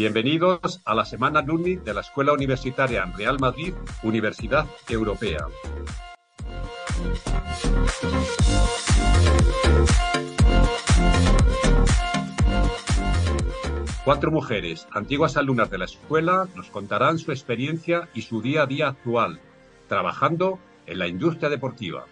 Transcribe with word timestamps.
Bienvenidos 0.00 0.80
a 0.86 0.94
la 0.94 1.04
Semana 1.04 1.40
Alumni 1.40 1.76
de 1.76 1.92
la 1.92 2.00
Escuela 2.00 2.32
Universitaria 2.32 3.04
Real 3.18 3.38
Madrid, 3.38 3.74
Universidad 4.02 4.64
Europea. 4.88 5.46
Cuatro 14.06 14.30
mujeres, 14.30 14.88
antiguas 14.90 15.36
alumnas 15.36 15.68
de 15.68 15.76
la 15.76 15.84
escuela, 15.84 16.48
nos 16.56 16.70
contarán 16.70 17.18
su 17.18 17.30
experiencia 17.30 18.08
y 18.14 18.22
su 18.22 18.40
día 18.40 18.62
a 18.62 18.66
día 18.66 18.88
actual, 18.88 19.38
trabajando 19.86 20.58
en 20.86 20.98
la 20.98 21.08
industria 21.08 21.50
deportiva. 21.50 22.06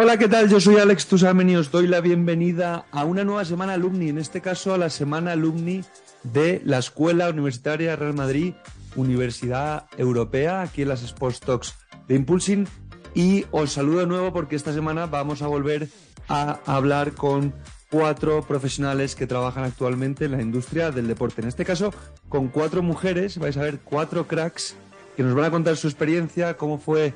Hola, 0.00 0.16
¿qué 0.16 0.28
tal? 0.28 0.48
Yo 0.48 0.60
soy 0.60 0.76
Alex 0.76 1.08
Tusamen 1.08 1.50
y 1.50 1.56
os 1.56 1.72
doy 1.72 1.88
la 1.88 2.00
bienvenida 2.00 2.86
a 2.92 3.04
una 3.04 3.24
nueva 3.24 3.44
semana 3.44 3.72
alumni, 3.72 4.10
en 4.10 4.18
este 4.18 4.40
caso 4.40 4.72
a 4.72 4.78
la 4.78 4.90
semana 4.90 5.32
alumni 5.32 5.82
de 6.22 6.62
la 6.64 6.78
Escuela 6.78 7.28
Universitaria 7.28 7.96
Real 7.96 8.14
Madrid, 8.14 8.54
Universidad 8.94 9.86
Europea, 9.96 10.62
aquí 10.62 10.82
en 10.82 10.90
las 10.90 11.02
Sports 11.02 11.40
Talks 11.40 11.74
de 12.06 12.14
Impulsing. 12.14 12.68
Y 13.12 13.46
os 13.50 13.72
saludo 13.72 13.98
de 13.98 14.06
nuevo 14.06 14.32
porque 14.32 14.54
esta 14.54 14.72
semana 14.72 15.06
vamos 15.06 15.42
a 15.42 15.48
volver 15.48 15.88
a 16.28 16.60
hablar 16.64 17.14
con 17.14 17.52
cuatro 17.90 18.42
profesionales 18.42 19.16
que 19.16 19.26
trabajan 19.26 19.64
actualmente 19.64 20.26
en 20.26 20.30
la 20.30 20.40
industria 20.40 20.92
del 20.92 21.08
deporte. 21.08 21.42
En 21.42 21.48
este 21.48 21.64
caso, 21.64 21.92
con 22.28 22.46
cuatro 22.46 22.84
mujeres, 22.84 23.36
vais 23.38 23.56
a 23.56 23.62
ver 23.62 23.80
cuatro 23.80 24.28
cracks 24.28 24.76
que 25.16 25.24
nos 25.24 25.34
van 25.34 25.46
a 25.46 25.50
contar 25.50 25.76
su 25.76 25.88
experiencia, 25.88 26.56
cómo 26.56 26.78
fue 26.78 27.14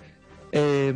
eh, 0.51 0.93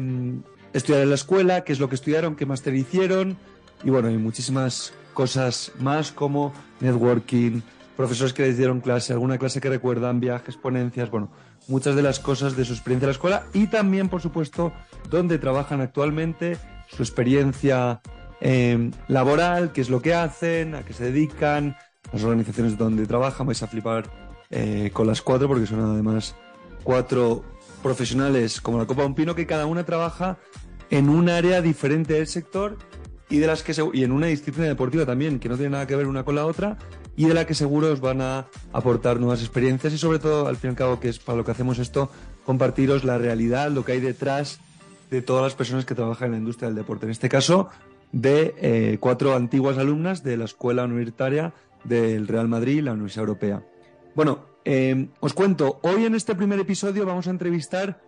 estudiar 0.77 1.03
en 1.03 1.09
la 1.09 1.15
escuela, 1.15 1.65
qué 1.65 1.73
es 1.73 1.81
lo 1.81 1.89
que 1.89 1.95
estudiaron, 1.95 2.37
qué 2.37 2.47
máster 2.47 2.75
hicieron 2.75 3.37
y 3.85 3.91
bueno, 3.91 4.09
hay 4.09 4.17
muchísimas 4.17 4.93
cosas 5.15 5.73
más 5.79 6.13
como 6.13 6.53
networking, 6.81 7.61
profesores 7.97 8.33
que 8.33 8.43
les 8.43 8.59
dieron 8.59 8.81
clase, 8.81 9.13
alguna 9.13 9.39
clase 9.39 9.61
que 9.61 9.69
recuerdan, 9.69 10.21
viajes, 10.21 10.57
ponencias, 10.57 11.11
bueno, 11.11 11.31
muchas 11.69 11.97
de 11.97 12.03
las 12.03 12.21
cosas 12.21 12.57
de 12.57 12.65
su 12.65 12.73
experiencia 12.73 13.07
en 13.07 13.09
la 13.09 13.13
escuela 13.13 13.47
y 13.55 13.67
también, 13.67 14.09
por 14.09 14.21
supuesto, 14.21 14.73
dónde 15.11 15.39
trabajan 15.39 15.81
actualmente, 15.81 16.59
su 16.89 17.03
experiencia 17.03 18.01
em, 18.41 18.93
laboral, 19.09 19.73
qué 19.73 19.81
es 19.81 19.91
lo 19.91 20.03
que 20.03 20.15
hacen, 20.15 20.75
a 20.75 20.85
qué 20.85 20.93
se 20.93 21.05
dedican, 21.05 21.77
las 22.13 22.23
organizaciones 22.23 22.77
donde 22.77 23.07
trabajan, 23.07 23.47
vais 23.47 23.63
a 23.63 23.67
flipar 23.67 24.05
eh, 24.51 24.91
con 24.93 25.07
las 25.07 25.23
cuatro 25.23 25.49
porque 25.49 25.67
son 25.67 25.81
además 25.81 26.37
cuatro 26.85 27.43
profesionales 27.83 28.61
como 28.61 28.79
la 28.79 28.87
Copa 28.87 29.03
de 29.03 29.09
un 29.09 29.15
Pino 29.15 29.35
que 29.35 29.47
cada 29.47 29.67
una 29.67 29.85
trabaja 29.85 30.39
en 30.91 31.09
un 31.09 31.29
área 31.29 31.61
diferente 31.61 32.15
del 32.15 32.27
sector 32.27 32.77
y 33.29 33.39
de 33.39 33.47
las 33.47 33.63
que 33.63 33.75
y 33.93 34.05
en 34.05 34.13
una 34.13 34.27
disciplina 34.27 34.69
deportiva 34.69 35.05
también 35.05 35.39
que 35.39 35.49
no 35.49 35.57
tiene 35.57 35.71
nada 35.71 35.87
que 35.87 35.97
ver 35.97 36.07
una 36.07 36.25
con 36.25 36.37
la 36.37 36.47
otra 36.47 36.79
y 37.17 37.27
de 37.27 37.35
la 37.35 37.47
que 37.47 37.55
seguro 37.55 37.93
os 37.93 38.01
van 38.01 38.21
a 38.21 38.47
aportar 38.73 39.19
nuevas 39.19 39.41
experiencias 39.41 39.93
y 39.93 39.99
sobre 39.99 40.19
todo 40.19 40.47
al 40.47 40.57
fin 40.57 40.69
y 40.69 40.73
al 40.73 40.77
cabo 40.77 41.01
que 41.01 41.09
es 41.09 41.19
para 41.19 41.39
lo 41.39 41.45
que 41.45 41.51
hacemos 41.51 41.79
esto 41.79 42.11
compartiros 42.45 43.05
la 43.05 43.19
realidad 43.19 43.71
lo 43.71 43.85
que 43.85 43.93
hay 43.93 44.01
detrás 44.01 44.61
de 45.11 45.23
todas 45.23 45.43
las 45.43 45.55
personas 45.55 45.85
que 45.85 45.95
trabajan 45.95 46.27
en 46.27 46.33
la 46.33 46.39
industria 46.39 46.69
del 46.69 46.77
deporte. 46.77 47.07
En 47.07 47.13
este 47.13 47.29
caso 47.29 47.69
de 48.13 48.55
eh, 48.59 48.99
cuatro 49.01 49.35
antiguas 49.35 49.79
alumnas 49.79 50.23
de 50.23 50.37
la 50.37 50.45
escuela 50.45 50.85
universitaria 50.85 51.53
del 51.85 52.29
Real 52.29 52.49
Madrid 52.49 52.83
la 52.83 52.93
Universidad 52.93 53.23
Europea. 53.23 53.63
Bueno 54.15 54.57
eh, 54.65 55.09
os 55.21 55.33
cuento 55.33 55.79
hoy 55.83 56.05
en 56.05 56.15
este 56.15 56.35
primer 56.35 56.59
episodio 56.59 57.07
vamos 57.07 57.27
a 57.29 57.31
entrevistar 57.31 58.01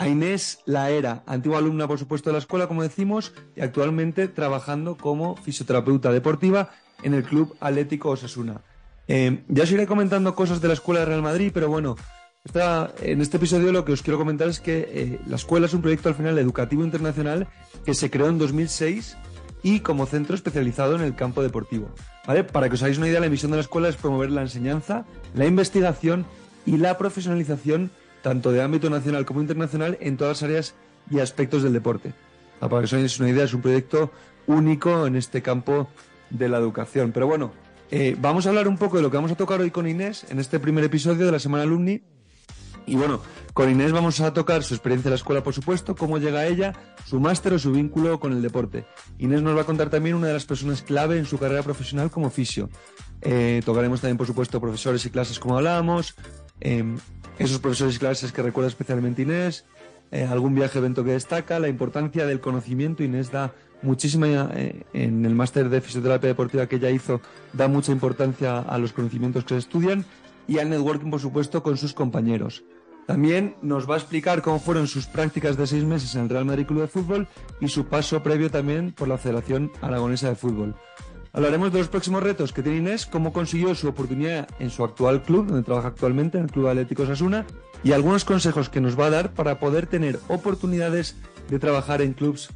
a 0.00 0.08
Inés 0.08 0.60
Laera, 0.64 1.22
antigua 1.26 1.58
alumna, 1.58 1.86
por 1.86 1.98
supuesto, 1.98 2.30
de 2.30 2.32
la 2.32 2.38
escuela, 2.38 2.66
como 2.66 2.82
decimos, 2.82 3.34
y 3.54 3.60
actualmente 3.60 4.28
trabajando 4.28 4.96
como 4.96 5.36
fisioterapeuta 5.36 6.10
deportiva 6.10 6.70
en 7.02 7.12
el 7.12 7.22
Club 7.22 7.54
Atlético 7.60 8.08
Osasuna. 8.08 8.62
Eh, 9.08 9.44
ya 9.48 9.64
os 9.64 9.72
iré 9.72 9.86
comentando 9.86 10.34
cosas 10.34 10.62
de 10.62 10.68
la 10.68 10.74
Escuela 10.74 11.00
de 11.00 11.06
Real 11.06 11.20
Madrid, 11.20 11.50
pero 11.52 11.68
bueno, 11.68 11.96
en 13.02 13.20
este 13.20 13.36
episodio 13.36 13.72
lo 13.72 13.84
que 13.84 13.92
os 13.92 14.00
quiero 14.00 14.16
comentar 14.16 14.48
es 14.48 14.60
que 14.60 14.88
eh, 14.90 15.20
la 15.26 15.36
escuela 15.36 15.66
es 15.66 15.74
un 15.74 15.82
proyecto 15.82 16.08
al 16.08 16.14
final 16.14 16.38
educativo 16.38 16.82
internacional 16.82 17.46
que 17.84 17.92
se 17.92 18.10
creó 18.10 18.28
en 18.28 18.38
2006 18.38 19.18
y 19.62 19.80
como 19.80 20.06
centro 20.06 20.34
especializado 20.34 20.94
en 20.96 21.02
el 21.02 21.14
campo 21.14 21.42
deportivo. 21.42 21.90
¿vale? 22.26 22.42
Para 22.44 22.70
que 22.70 22.76
os 22.76 22.82
hagáis 22.82 22.96
una 22.96 23.08
idea, 23.08 23.20
la 23.20 23.28
misión 23.28 23.50
de 23.50 23.58
la 23.58 23.62
escuela 23.64 23.90
es 23.90 23.96
promover 23.96 24.30
la 24.30 24.40
enseñanza, 24.40 25.04
la 25.34 25.44
investigación 25.44 26.24
y 26.64 26.78
la 26.78 26.96
profesionalización 26.96 27.90
tanto 28.22 28.52
de 28.52 28.62
ámbito 28.62 28.90
nacional 28.90 29.24
como 29.24 29.40
internacional, 29.40 29.98
en 30.00 30.16
todas 30.16 30.42
las 30.42 30.42
áreas 30.42 30.74
y 31.10 31.20
aspectos 31.20 31.62
del 31.62 31.72
deporte. 31.72 32.12
Ah, 32.60 32.68
para 32.68 32.82
que 32.82 32.84
os 32.84 32.92
hagáis 32.92 33.18
una 33.20 33.30
idea, 33.30 33.44
es 33.44 33.54
un 33.54 33.62
proyecto 33.62 34.12
único 34.46 35.06
en 35.06 35.16
este 35.16 35.42
campo 35.42 35.88
de 36.28 36.48
la 36.48 36.58
educación. 36.58 37.12
Pero 37.12 37.26
bueno, 37.26 37.52
eh, 37.90 38.16
vamos 38.18 38.46
a 38.46 38.50
hablar 38.50 38.68
un 38.68 38.76
poco 38.76 38.96
de 38.96 39.02
lo 39.02 39.10
que 39.10 39.16
vamos 39.16 39.32
a 39.32 39.36
tocar 39.36 39.60
hoy 39.60 39.70
con 39.70 39.88
Inés 39.88 40.26
en 40.28 40.38
este 40.38 40.60
primer 40.60 40.84
episodio 40.84 41.26
de 41.26 41.32
la 41.32 41.38
Semana 41.38 41.64
Alumni. 41.64 42.02
Y 42.86 42.96
bueno, 42.96 43.20
con 43.52 43.70
Inés 43.70 43.92
vamos 43.92 44.20
a 44.20 44.32
tocar 44.32 44.62
su 44.62 44.74
experiencia 44.74 45.08
en 45.08 45.12
la 45.12 45.16
escuela, 45.16 45.42
por 45.42 45.54
supuesto, 45.54 45.94
cómo 45.94 46.18
llega 46.18 46.40
a 46.40 46.46
ella, 46.46 46.72
su 47.04 47.20
máster 47.20 47.52
o 47.52 47.58
su 47.58 47.72
vínculo 47.72 48.18
con 48.18 48.32
el 48.32 48.42
deporte. 48.42 48.84
Inés 49.18 49.42
nos 49.42 49.56
va 49.56 49.62
a 49.62 49.64
contar 49.64 49.90
también 49.90 50.16
una 50.16 50.28
de 50.28 50.32
las 50.32 50.44
personas 50.44 50.82
clave 50.82 51.18
en 51.18 51.26
su 51.26 51.38
carrera 51.38 51.62
profesional 51.62 52.10
como 52.10 52.30
fisio. 52.30 52.68
Eh, 53.22 53.60
tocaremos 53.64 54.00
también, 54.00 54.16
por 54.16 54.26
supuesto, 54.26 54.60
profesores 54.60 55.04
y 55.04 55.10
clases 55.10 55.38
como 55.38 55.56
hablábamos, 55.56 56.14
em, 56.60 56.96
esos 57.40 57.58
profesores 57.58 57.96
y 57.96 57.98
clases 57.98 58.32
que 58.32 58.42
recuerda 58.42 58.68
especialmente 58.68 59.22
Inés, 59.22 59.64
eh, 60.10 60.24
algún 60.24 60.54
viaje 60.54 60.78
evento 60.78 61.04
que 61.04 61.12
destaca, 61.12 61.58
la 61.58 61.68
importancia 61.68 62.26
del 62.26 62.40
conocimiento. 62.40 63.02
Inés 63.02 63.30
da 63.32 63.54
muchísima, 63.82 64.50
eh, 64.54 64.82
en 64.92 65.24
el 65.24 65.34
máster 65.34 65.70
de 65.70 65.80
fisioterapia 65.80 66.28
deportiva 66.28 66.66
que 66.66 66.76
ella 66.76 66.90
hizo, 66.90 67.20
da 67.54 67.66
mucha 67.66 67.92
importancia 67.92 68.58
a 68.58 68.76
los 68.78 68.92
conocimientos 68.92 69.44
que 69.44 69.54
se 69.54 69.58
estudian 69.58 70.04
y 70.46 70.58
al 70.58 70.68
networking, 70.68 71.10
por 71.10 71.20
supuesto, 71.20 71.62
con 71.62 71.78
sus 71.78 71.94
compañeros. 71.94 72.62
También 73.06 73.56
nos 73.62 73.88
va 73.88 73.94
a 73.94 73.98
explicar 73.98 74.42
cómo 74.42 74.60
fueron 74.60 74.86
sus 74.86 75.06
prácticas 75.06 75.56
de 75.56 75.66
seis 75.66 75.84
meses 75.84 76.14
en 76.14 76.22
el 76.22 76.28
Real 76.28 76.44
Madrid 76.44 76.66
Club 76.66 76.82
de 76.82 76.88
Fútbol 76.88 77.26
y 77.60 77.68
su 77.68 77.86
paso 77.86 78.22
previo 78.22 78.50
también 78.50 78.92
por 78.92 79.08
la 79.08 79.18
Federación 79.18 79.72
Aragonesa 79.80 80.28
de 80.28 80.36
Fútbol. 80.36 80.76
Hablaremos 81.32 81.72
de 81.72 81.78
los 81.78 81.88
próximos 81.88 82.22
retos 82.22 82.52
que 82.52 82.62
tiene 82.62 82.78
Inés, 82.78 83.06
cómo 83.06 83.32
consiguió 83.32 83.74
su 83.74 83.88
oportunidad 83.88 84.48
en 84.58 84.70
su 84.70 84.82
actual 84.82 85.22
club, 85.22 85.46
donde 85.46 85.62
trabaja 85.62 85.88
actualmente, 85.88 86.38
en 86.38 86.44
el 86.44 86.50
Club 86.50 86.68
Atlético 86.68 87.06
Sasuna, 87.06 87.46
y 87.84 87.92
algunos 87.92 88.24
consejos 88.24 88.68
que 88.68 88.80
nos 88.80 88.98
va 88.98 89.06
a 89.06 89.10
dar 89.10 89.32
para 89.32 89.60
poder 89.60 89.86
tener 89.86 90.18
oportunidades 90.28 91.16
de 91.48 91.58
trabajar 91.58 92.02
en 92.02 92.14
clubes 92.14 92.50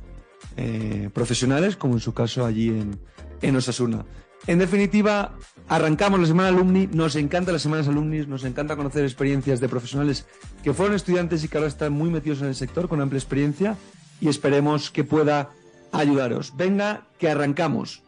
eh, 0.57 1.09
profesionales, 1.13 1.77
como 1.77 1.95
en 1.95 2.01
su 2.01 2.15
caso 2.15 2.45
allí 2.45 2.69
en, 2.69 2.99
en 3.43 3.57
Osasuna. 3.57 4.05
En 4.47 4.59
definitiva, 4.59 5.33
arrancamos 5.69 6.21
la 6.21 6.27
semana 6.27 6.49
alumni, 6.49 6.89
nos 6.89 7.17
encanta 7.17 7.53
las 7.53 7.63
semanas 7.63 7.89
alumni, 7.89 8.27
nos 8.27 8.45
encanta 8.45 8.77
conocer 8.77 9.05
experiencias 9.05 9.61
de 9.61 9.69
profesionales 9.69 10.27
que 10.63 10.75
fueron 10.75 10.97
estudiantes 10.97 11.45
y 11.45 11.49
que 11.49 11.57
ahora 11.57 11.69
están 11.69 11.93
muy 11.93 12.11
metidos 12.11 12.43
en 12.43 12.49
el 12.49 12.55
sector 12.55 12.89
con 12.89 13.01
amplia 13.01 13.19
experiencia 13.19 13.77
y 14.21 14.29
esperemos 14.29 14.91
que 14.91 15.05
pueda 15.05 15.51
ayudaros. 15.93 16.55
Venga, 16.57 17.07
que 17.19 17.31
arrancamos. 17.31 18.03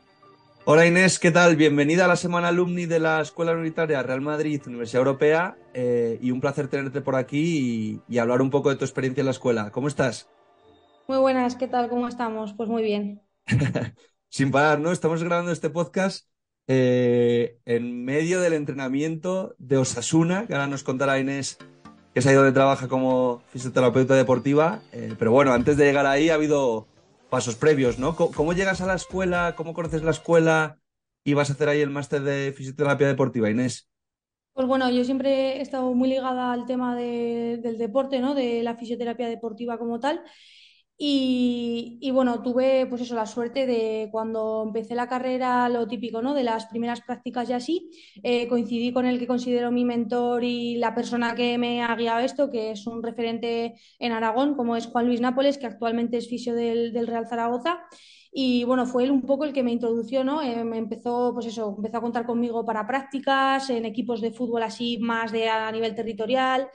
Hola 0.69 0.85
Inés, 0.85 1.21
¿qué 1.21 1.31
tal? 1.31 1.55
Bienvenida 1.55 2.07
a 2.07 2.09
la 2.09 2.17
semana 2.17 2.49
alumni 2.49 2.87
de 2.87 2.99
la 2.99 3.21
Escuela 3.21 3.53
Unitaria 3.53 4.03
Real 4.03 4.21
Madrid, 4.21 4.61
Universidad 4.67 4.99
Europea, 4.99 5.57
eh, 5.75 6.19
y 6.21 6.33
un 6.33 6.41
placer 6.41 6.67
tenerte 6.67 7.01
por 7.01 7.15
aquí 7.15 8.03
y, 8.09 8.19
hablar 8.19 8.43
un 8.43 8.51
poco 8.51 8.71
de 8.71 8.75
tu 8.75 8.85
experiencia 8.85 9.21
en 9.21 9.27
la 9.27 9.31
escuela. 9.31 9.71
¿Cómo 9.71 9.87
estás? 9.87 10.29
Muy 11.07 11.19
buenas, 11.19 11.55
¿qué 11.55 11.69
tal? 11.69 11.89
¿Cómo 11.89 12.09
estamos? 12.09 12.53
Pues 12.53 12.69
muy 12.69 12.83
bien. 12.83 13.23
Sin 14.29 14.51
parar, 14.51 14.81
¿no? 14.81 14.91
Estamos 14.91 15.23
grabando 15.23 15.53
este 15.53 15.71
podcast 15.71 16.27
eh, 16.67 17.59
en 17.65 18.05
medio 18.05 18.41
del 18.41 18.55
entrenamiento 18.55 19.55
de 19.59 19.77
Osasuna, 19.77 20.49
que 20.49 20.55
ahora 20.55 20.67
nos 20.67 20.83
contará 20.83 21.21
Inés, 21.21 21.59
que 22.13 22.19
es 22.19 22.27
ahí 22.27 22.35
donde 22.35 22.51
trabaja 22.51 22.89
como 22.89 23.41
fisioterapeuta 23.53 24.17
deportiva. 24.17 24.81
Eh, 24.91 25.15
pero 25.17 25.31
bueno, 25.31 25.53
antes 25.53 25.77
de 25.77 25.85
llegar 25.85 26.07
ahí 26.07 26.29
ha 26.29 26.35
habido 26.35 26.89
pasos 27.31 27.57
previos, 27.57 27.99
¿no? 27.99 28.17
¿Cómo, 28.17 28.53
llegas 28.53 28.81
a 28.81 28.87
la 28.87 28.95
escuela? 28.95 29.55
¿Cómo 29.57 29.75
conoces 29.75 30.03
la 30.03 30.11
escuela? 30.11 30.79
¿Y 31.25 31.35
vas 31.35 31.51
a 31.51 31.55
hacer 31.55 31.69
ahí 31.69 31.81
el 31.81 31.91
máster 31.91 32.23
de 32.23 32.53
fisioterapia 32.57 33.09
deportiva, 33.09 33.51
Inés? 33.51 33.89
Pues 34.53 34.67
bueno, 34.67 34.91
yo 34.91 35.05
siempre 35.05 35.59
he 35.59 35.61
estado 35.61 35.93
muy 35.93 36.09
ligada 36.09 36.53
al 36.53 36.67
tema 36.67 36.97
del 36.97 37.79
deporte, 37.79 38.21
¿no? 38.21 38.35
De 38.35 38.63
la 38.63 38.77
fisioterapia 38.77 39.29
deportiva 39.29 39.77
como 39.77 40.01
tal. 40.01 40.23
Y, 40.99 42.11
bueno, 42.11 42.43
tuve 42.43 42.87
pues 42.87 43.03
eso, 43.03 43.15
la 43.15 43.27
suerte 43.27 43.67
de 43.67 44.09
cuando 44.11 44.65
empecé 44.67 44.95
la 44.95 45.09
carrera, 45.09 45.69
lo 45.69 45.87
típico, 45.87 46.23
¿no? 46.23 46.33
De 46.33 46.43
las 46.43 46.67
primeras 46.67 47.03
prácticas 47.03 47.51
y 47.51 47.53
así, 47.53 47.91
eh, 48.23 48.49
coincidí 48.49 48.93
con 48.95 49.05
el 49.05 49.19
que 49.19 49.27
considero 49.27 49.71
mi 49.71 49.85
mentor 49.85 50.43
y 50.43 50.77
la 50.77 50.95
persona 50.95 51.35
que 51.35 51.59
me 51.59 51.83
ha 51.83 51.95
guiado 51.97 52.21
esto, 52.21 52.51
que 52.51 52.71
es 52.71 52.87
un 52.87 53.03
referente 53.03 53.75
en 53.99 54.13
Aragón, 54.13 54.55
como 54.55 54.75
es 54.75 54.87
Juan 54.87 55.07
Luis 55.07 55.21
Nápoles, 55.21 55.59
que 55.59 55.67
actualmente 55.67 56.17
es 56.17 56.29
fisio 56.29 56.55
del, 56.55 57.07
Real 57.07 57.29
Zaragoza. 57.29 57.83
Y 58.33 58.65
bueno, 58.65 58.87
fue 58.87 59.05
él 59.05 59.11
un 59.11 59.23
poco 59.23 59.45
el 59.45 59.53
que 59.53 59.63
me 59.63 59.73
introdució, 59.73 60.25
¿no? 60.25 60.43
Eh, 60.43 60.65
me 60.65 60.79
empezó, 60.79 61.33
pues 61.35 61.47
eso, 61.47 61.75
empezó 61.77 61.99
a 61.99 62.01
contar 62.01 62.25
conmigo 62.27 62.65
para 62.65 62.87
prácticas, 62.87 63.69
en 63.71 63.85
equipos 63.85 64.21
de 64.23 64.33
fútbol 64.33 64.63
así 64.63 64.99
más 64.99 65.31
de 65.33 65.49
a 65.49 65.71
nivel 65.73 65.95
territorial. 65.95 66.69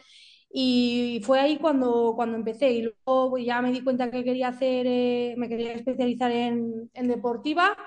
Y 0.53 1.21
fue 1.23 1.39
ahí 1.39 1.57
cuando, 1.57 2.13
cuando 2.15 2.37
empecé. 2.37 2.71
Y 2.71 2.81
luego 2.81 3.29
pues, 3.31 3.45
ya 3.45 3.61
me 3.61 3.71
di 3.71 3.81
cuenta 3.83 4.11
que 4.11 4.23
quería 4.23 4.49
hacer, 4.49 4.85
eh, 4.87 5.35
me 5.37 5.47
quería 5.47 5.73
especializar 5.73 6.31
en, 6.31 6.89
en, 6.93 7.07
deportiva. 7.07 7.77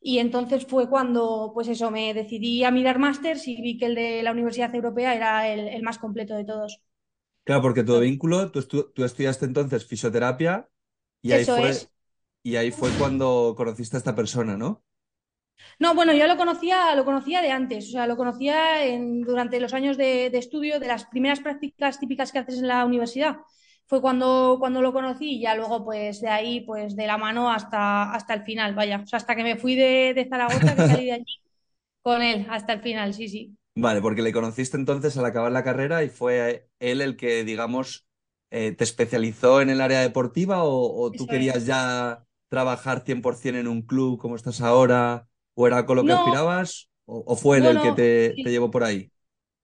Y 0.00 0.18
entonces 0.18 0.66
fue 0.66 0.88
cuando, 0.88 1.50
pues 1.54 1.68
eso, 1.68 1.90
me 1.90 2.14
decidí 2.14 2.62
a 2.62 2.70
mirar 2.70 2.98
másters 2.98 3.48
y 3.48 3.60
vi 3.60 3.78
que 3.78 3.86
el 3.86 3.94
de 3.94 4.22
la 4.22 4.32
Universidad 4.32 4.74
Europea 4.74 5.14
era 5.14 5.48
el, 5.48 5.82
más 5.82 5.98
completo 5.98 6.36
de 6.36 6.44
todos. 6.44 6.80
Claro, 7.44 7.62
porque 7.62 7.82
tu 7.82 7.98
vínculo, 7.98 8.50
tú, 8.50 8.62
tú 8.62 9.04
estudiaste 9.04 9.46
entonces 9.46 9.86
fisioterapia 9.86 10.68
y 11.22 11.32
ahí, 11.32 11.44
fue, 11.44 11.72
y 12.42 12.56
ahí 12.56 12.70
fue 12.70 12.90
cuando 12.98 13.54
conociste 13.56 13.96
a 13.96 13.98
esta 13.98 14.14
persona, 14.14 14.56
¿no? 14.56 14.84
No, 15.78 15.94
bueno, 15.94 16.12
yo 16.12 16.26
lo 16.26 16.36
conocía, 16.36 16.94
lo 16.94 17.04
conocía 17.04 17.42
de 17.42 17.50
antes, 17.50 17.88
o 17.88 17.90
sea, 17.92 18.06
lo 18.06 18.16
conocía 18.16 18.84
en, 18.84 19.22
durante 19.22 19.60
los 19.60 19.74
años 19.74 19.96
de, 19.96 20.26
estudio, 20.26 20.80
de 20.80 20.86
las 20.86 21.04
primeras 21.06 21.40
prácticas 21.40 21.98
típicas 21.98 22.32
que 22.32 22.38
haces 22.38 22.58
en 22.58 22.68
la 22.68 22.84
universidad. 22.84 23.38
Fue 23.86 24.00
cuando, 24.00 24.56
cuando 24.58 24.80
lo 24.80 24.92
conocí 24.92 25.36
y 25.36 25.40
ya 25.40 25.54
luego, 25.54 25.84
pues 25.84 26.20
de 26.20 26.28
ahí, 26.28 26.60
pues 26.62 26.96
de 26.96 27.06
la 27.06 27.18
mano 27.18 27.50
hasta, 27.50 28.12
hasta 28.12 28.34
el 28.34 28.42
final, 28.42 28.74
vaya. 28.74 29.00
O 29.02 29.06
sea, 29.06 29.18
hasta 29.18 29.36
que 29.36 29.42
me 29.42 29.56
fui 29.56 29.74
de, 29.74 30.26
Zaragoza, 30.28 30.74
que 30.74 30.88
salí 30.88 31.06
de 31.06 31.12
allí 31.12 31.40
con 32.02 32.22
él, 32.22 32.46
hasta 32.48 32.72
el 32.72 32.80
final, 32.80 33.12
sí, 33.12 33.28
sí. 33.28 33.56
Vale, 33.76 34.00
porque 34.00 34.22
le 34.22 34.32
conociste 34.32 34.76
entonces 34.76 35.16
al 35.18 35.24
acabar 35.24 35.50
la 35.50 35.64
carrera 35.64 36.04
y 36.04 36.08
fue 36.08 36.68
él 36.78 37.00
el 37.00 37.16
que, 37.16 37.44
digamos, 37.44 38.06
eh, 38.50 38.72
te 38.72 38.84
especializó 38.84 39.60
en 39.60 39.68
el 39.68 39.80
área 39.80 40.00
deportiva 40.00 40.62
o, 40.62 41.10
tú 41.10 41.26
querías 41.26 41.66
ya 41.66 42.24
trabajar 42.48 43.04
100% 43.04 43.58
en 43.58 43.66
un 43.66 43.82
club 43.82 44.18
como 44.18 44.36
estás 44.36 44.60
ahora? 44.60 45.28
¿O 45.54 45.66
era 45.66 45.86
con 45.86 45.96
lo 45.96 46.04
que 46.04 46.12
aspirabas? 46.12 46.88
¿O, 47.06 47.36
fue 47.36 47.58
él 47.58 47.66
el 47.66 47.80
que 47.80 47.92
te, 47.92 48.50
llevó 48.50 48.70
por 48.70 48.84
ahí? 48.84 49.10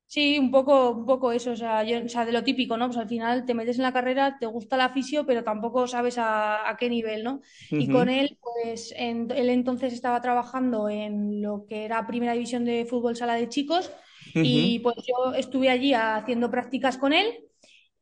Sí, 0.06 0.38
un 0.38 0.50
poco, 0.50 0.90
un 0.90 1.06
poco 1.06 1.30
eso, 1.30 1.52
o 1.52 1.56
sea, 1.56 1.84
o 2.04 2.08
sea, 2.08 2.24
de 2.24 2.32
lo 2.32 2.42
típico, 2.42 2.76
¿no? 2.76 2.86
Pues 2.86 2.98
al 2.98 3.08
final 3.08 3.44
te 3.46 3.54
metes 3.54 3.76
en 3.76 3.84
la 3.84 3.92
carrera, 3.92 4.38
te 4.40 4.46
gusta 4.46 4.76
la 4.76 4.88
fisio, 4.88 5.24
pero 5.24 5.44
tampoco 5.44 5.86
sabes 5.86 6.16
a, 6.18 6.76
qué 6.80 6.90
nivel, 6.90 7.22
¿no? 7.22 7.40
Y 7.70 7.88
con 7.88 8.08
él, 8.08 8.36
pues 8.42 8.92
él 8.96 9.30
entonces 9.30 9.92
estaba 9.92 10.20
trabajando 10.20 10.88
en 10.88 11.40
lo 11.40 11.64
que 11.66 11.84
era 11.84 12.06
primera 12.08 12.32
división 12.32 12.64
de 12.64 12.86
fútbol 12.86 13.16
sala 13.16 13.34
de 13.34 13.48
chicos 13.48 13.90
y 14.34 14.80
pues 14.80 14.96
yo 15.06 15.32
estuve 15.34 15.70
allí 15.70 15.94
haciendo 15.94 16.50
prácticas 16.50 16.98
con 16.98 17.12
él 17.12 17.46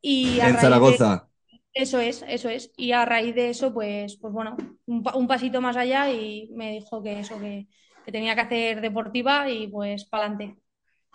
y 0.01 0.39
en 0.39 0.57
Zaragoza. 0.57 1.28
Eso 1.73 1.99
es, 1.99 2.25
eso 2.27 2.49
es. 2.49 2.71
Y 2.77 2.91
a 2.91 3.05
raíz 3.05 3.35
de 3.35 3.49
eso, 3.49 3.73
pues, 3.73 4.17
pues 4.17 4.33
bueno, 4.33 4.57
un, 4.85 5.27
pasito 5.27 5.61
más 5.61 5.77
allá 5.77 6.11
y 6.11 6.49
me 6.55 6.71
dijo 6.71 7.03
que 7.03 7.19
eso, 7.19 7.39
que, 7.39 7.67
tenía 8.11 8.33
que 8.33 8.41
hacer 8.41 8.81
deportiva 8.81 9.49
y 9.49 9.67
pues 9.67 10.05
para 10.05 10.25
adelante. 10.25 10.59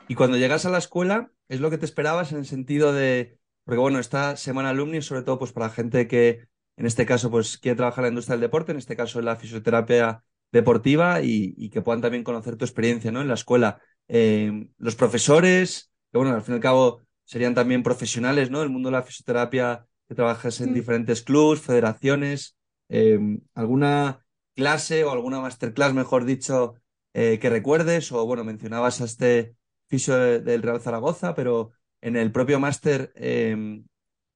Y 0.06 0.14
cuando 0.14 0.36
llegas 0.36 0.64
a 0.64 0.70
la 0.70 0.78
escuela, 0.78 1.32
¿es 1.48 1.60
lo 1.60 1.70
que 1.70 1.78
te 1.78 1.86
esperabas 1.86 2.30
en 2.30 2.38
el 2.38 2.46
sentido 2.46 2.92
de, 2.92 3.38
porque 3.64 3.80
bueno, 3.80 3.98
esta 3.98 4.36
semana 4.36 4.70
alumni, 4.70 5.02
sobre 5.02 5.22
todo 5.22 5.40
pues 5.40 5.52
para 5.52 5.70
gente 5.70 6.06
que 6.06 6.46
en 6.76 6.86
este 6.86 7.04
caso 7.04 7.32
pues 7.32 7.58
quiere 7.58 7.76
trabajar 7.76 8.02
en 8.02 8.04
la 8.04 8.08
industria 8.10 8.34
del 8.34 8.42
deporte, 8.42 8.70
en 8.70 8.78
este 8.78 8.94
caso 8.94 9.18
en 9.18 9.24
la 9.24 9.36
fisioterapia 9.36 10.22
deportiva 10.52 11.20
y, 11.20 11.68
que 11.70 11.82
puedan 11.82 12.00
también 12.00 12.22
conocer 12.22 12.56
tu 12.56 12.64
experiencia 12.64 13.10
¿no? 13.10 13.20
en 13.20 13.28
la 13.28 13.34
escuela. 13.34 13.80
Eh, 14.06 14.68
los 14.78 14.94
profesores, 14.94 15.90
que 16.12 16.18
bueno, 16.18 16.32
al 16.32 16.42
fin 16.42 16.54
y 16.54 16.56
al 16.56 16.62
cabo 16.62 17.02
serían 17.24 17.54
también 17.54 17.82
profesionales, 17.82 18.50
¿no? 18.50 18.62
El 18.62 18.68
mundo 18.68 18.88
de 18.88 18.92
la 18.92 19.02
fisioterapia 19.02 19.86
que 20.08 20.14
trabajas 20.14 20.60
en 20.60 20.70
mm. 20.70 20.74
diferentes 20.74 21.22
clubs, 21.22 21.60
federaciones, 21.60 22.56
eh, 22.88 23.18
alguna 23.54 24.24
clase 24.54 25.04
o 25.04 25.10
alguna 25.10 25.40
masterclass, 25.40 25.94
mejor 25.94 26.24
dicho, 26.24 26.74
eh, 27.12 27.38
que 27.38 27.50
recuerdes, 27.50 28.12
o 28.12 28.24
bueno, 28.26 28.44
mencionabas 28.44 29.00
a 29.00 29.04
este 29.04 29.56
fisio 29.88 30.16
del 30.16 30.62
Real 30.62 30.80
Zaragoza, 30.80 31.34
pero 31.34 31.72
en 32.00 32.16
el 32.16 32.32
propio 32.32 32.60
máster, 32.60 33.12
em, 33.16 33.84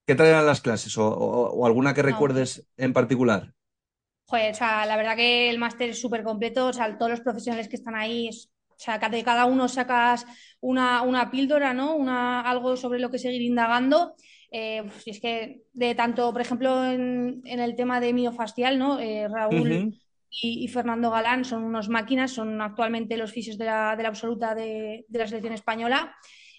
¿qué 0.06 0.14
traían 0.14 0.46
las 0.46 0.60
clases 0.60 0.96
o, 0.96 1.66
alguna 1.66 1.94
que 1.94 2.02
recuerdes 2.02 2.66
en 2.76 2.92
particular? 2.92 3.52
Joder, 4.26 4.52
o 4.52 4.54
sea, 4.54 4.86
la 4.86 4.96
verdad 4.96 5.16
que 5.16 5.48
el 5.50 5.58
máster 5.58 5.90
es 5.90 6.00
súper 6.00 6.22
completo, 6.22 6.66
o 6.66 6.72
sea, 6.72 6.96
todos 6.98 7.10
los 7.10 7.20
profesionales 7.20 7.68
que 7.68 7.76
están 7.76 7.94
ahí, 7.94 8.30
o 8.68 8.74
sea, 8.76 8.98
de 8.98 9.24
cada 9.24 9.46
uno 9.46 9.68
sacas 9.68 10.26
una, 10.60 11.02
una 11.02 11.30
píldora, 11.30 11.74
¿no? 11.74 11.96
Una, 11.96 12.42
algo 12.42 12.76
sobre 12.76 13.00
lo 13.00 13.10
que 13.10 13.18
seguir 13.18 13.42
indagando 13.42 14.14
eh, 14.50 14.82
pues, 14.84 15.06
es 15.06 15.20
que 15.20 15.62
de 15.72 15.94
tanto, 15.94 16.32
por 16.32 16.40
ejemplo, 16.40 16.84
en, 16.84 17.42
el 17.44 17.76
tema 17.76 18.00
de 18.00 18.12
miofastial, 18.12 18.78
¿no? 18.78 18.98
Eh, 18.98 19.28
Raúl 19.28 19.94
y, 20.30 20.68
Fernando 20.68 21.10
Galán 21.10 21.44
son 21.44 21.64
unos 21.64 21.88
máquinas, 21.88 22.32
son 22.32 22.60
actualmente 22.60 23.16
los 23.16 23.32
fisios 23.32 23.58
de 23.58 23.66
la, 23.66 23.92
absoluta 23.92 24.54
de, 24.54 25.04
la 25.10 25.26
selección 25.26 25.52
española. 25.52 26.14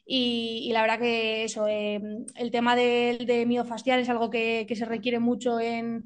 Y, 0.05 0.69
la 0.73 0.81
verdad 0.81 0.99
que 0.99 1.43
eso, 1.43 1.67
eh, 1.67 2.01
el 2.35 2.51
tema 2.51 2.75
de, 2.75 3.23
de, 3.25 3.45
miofastial 3.45 3.99
es 3.99 4.09
algo 4.09 4.29
que, 4.29 4.67
se 4.75 4.85
requiere 4.85 5.19
mucho 5.19 5.59
en 5.59 6.05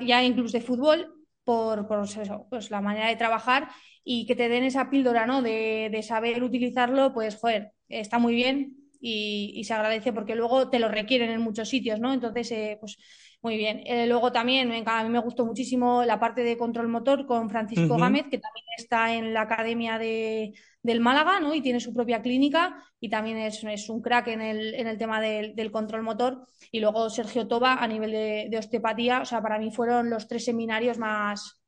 ya 0.00 0.24
incluso 0.24 0.58
de 0.58 0.64
fútbol 0.64 1.14
por, 1.44 1.86
pues 1.86 2.70
la 2.70 2.80
manera 2.80 3.08
de 3.08 3.16
trabajar 3.16 3.68
y 4.04 4.26
que 4.26 4.36
te 4.36 4.48
den 4.48 4.64
esa 4.64 4.90
píldora 4.90 5.26
¿no? 5.26 5.40
de, 5.40 5.88
de 5.90 6.02
saber 6.02 6.42
utilizarlo, 6.42 7.14
pues 7.14 7.36
joder, 7.36 7.72
está 7.88 8.18
muy 8.18 8.34
bien 8.34 8.87
y, 9.00 9.62
se 9.64 9.74
agradece 9.74 10.12
porque 10.12 10.34
luego 10.34 10.70
te 10.70 10.78
lo 10.78 10.88
requieren 10.88 11.30
en 11.30 11.40
muchos 11.40 11.68
sitios, 11.68 12.00
¿no? 12.00 12.12
Entonces, 12.12 12.50
eh, 12.52 12.76
pues 12.80 12.98
muy 13.40 13.56
bien. 13.56 13.82
Eh, 13.86 14.06
luego 14.06 14.32
también, 14.32 14.72
a 14.86 15.02
mí 15.04 15.08
me 15.10 15.20
gustó 15.20 15.46
muchísimo 15.46 16.04
la 16.04 16.18
parte 16.18 16.42
de 16.42 16.56
control 16.56 16.88
motor 16.88 17.26
con 17.26 17.48
Francisco 17.48 17.96
Gámez, 17.96 18.24
que 18.28 18.38
también 18.38 18.66
está 18.76 19.14
en 19.14 19.32
la 19.32 19.42
Academia 19.42 19.98
de, 19.98 20.54
del 20.82 21.00
Málaga, 21.00 21.38
¿no? 21.38 21.54
Y 21.54 21.60
tiene 21.60 21.78
su 21.78 21.94
propia 21.94 22.20
clínica 22.20 22.82
y 22.98 23.08
también 23.08 23.38
es, 23.38 23.62
es 23.62 23.88
un 23.88 24.02
crack 24.02 24.28
en 24.28 24.40
el, 24.40 24.74
en 24.74 24.88
el 24.88 24.98
tema 24.98 25.20
del, 25.20 25.70
control 25.70 26.02
motor. 26.02 26.46
Y 26.72 26.80
luego 26.80 27.10
Sergio 27.10 27.46
Toba 27.46 27.74
a 27.74 27.86
nivel 27.86 28.10
de, 28.10 28.48
de 28.50 28.58
osteopatía, 28.58 29.20
o 29.20 29.24
sea, 29.24 29.40
para 29.40 29.58
mí 29.58 29.70
fueron 29.70 30.10
los 30.10 30.26
tres 30.26 30.44
seminarios 30.44 30.98
más, 30.98 31.62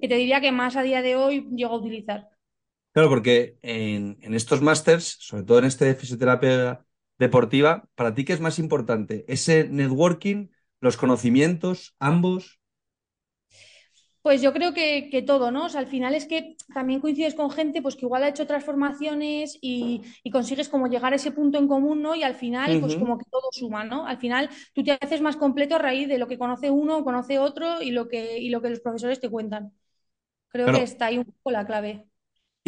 que 0.00 0.08
te 0.08 0.16
diría 0.16 0.40
que 0.40 0.52
más 0.52 0.76
a 0.76 0.82
día 0.82 1.00
de 1.00 1.16
hoy 1.16 1.48
llego 1.54 1.74
a 1.74 1.78
utilizar. 1.78 2.28
Claro, 2.96 3.10
porque 3.10 3.58
en, 3.60 4.16
estos 4.22 4.62
másters, 4.62 5.18
sobre 5.20 5.42
todo 5.42 5.58
en 5.58 5.66
este 5.66 5.84
de 5.84 5.94
fisioterapia 5.94 6.86
deportiva, 7.18 7.90
¿para 7.94 8.14
ti 8.14 8.24
qué 8.24 8.32
es 8.32 8.40
más 8.40 8.58
importante? 8.58 9.26
¿Ese 9.28 9.68
networking, 9.68 10.48
los 10.80 10.96
conocimientos, 10.96 11.94
ambos? 11.98 12.58
Pues 14.22 14.40
yo 14.40 14.54
creo 14.54 14.72
que, 14.72 15.22
todo, 15.26 15.50
¿no? 15.50 15.66
O 15.66 15.68
sea, 15.68 15.80
al 15.80 15.88
final 15.88 16.14
es 16.14 16.24
que 16.24 16.56
también 16.72 17.00
coincides 17.00 17.34
con 17.34 17.50
gente 17.50 17.82
pues 17.82 17.96
que 17.96 18.06
igual 18.06 18.22
ha 18.22 18.30
hecho 18.30 18.46
transformaciones 18.46 19.58
y, 19.60 20.00
consigues 20.32 20.70
como 20.70 20.86
llegar 20.86 21.12
a 21.12 21.16
ese 21.16 21.32
punto 21.32 21.58
en 21.58 21.68
común, 21.68 22.00
¿no? 22.00 22.14
Y 22.14 22.22
al 22.22 22.34
final, 22.34 22.80
pues 22.80 22.96
como 22.96 23.18
que 23.18 23.26
todo 23.30 23.50
suma, 23.52 23.84
¿no? 23.84 24.06
Al 24.06 24.16
final 24.16 24.48
tú 24.72 24.82
te 24.82 24.92
haces 24.92 25.20
más 25.20 25.36
completo 25.36 25.74
a 25.74 25.80
raíz 25.80 26.08
de 26.08 26.16
lo 26.16 26.28
que 26.28 26.38
conoce 26.38 26.70
uno, 26.70 27.04
conoce 27.04 27.38
otro 27.38 27.82
y 27.82 27.90
lo 27.90 28.08
que, 28.08 28.38
y 28.38 28.48
lo 28.48 28.62
que 28.62 28.70
los 28.70 28.80
profesores 28.80 29.20
te 29.20 29.28
cuentan. 29.28 29.74
Creo 30.48 30.72
que 30.72 30.82
está 30.82 31.06
ahí 31.06 31.18
un 31.18 31.26
poco 31.26 31.50
la 31.50 31.66
clave. 31.66 32.06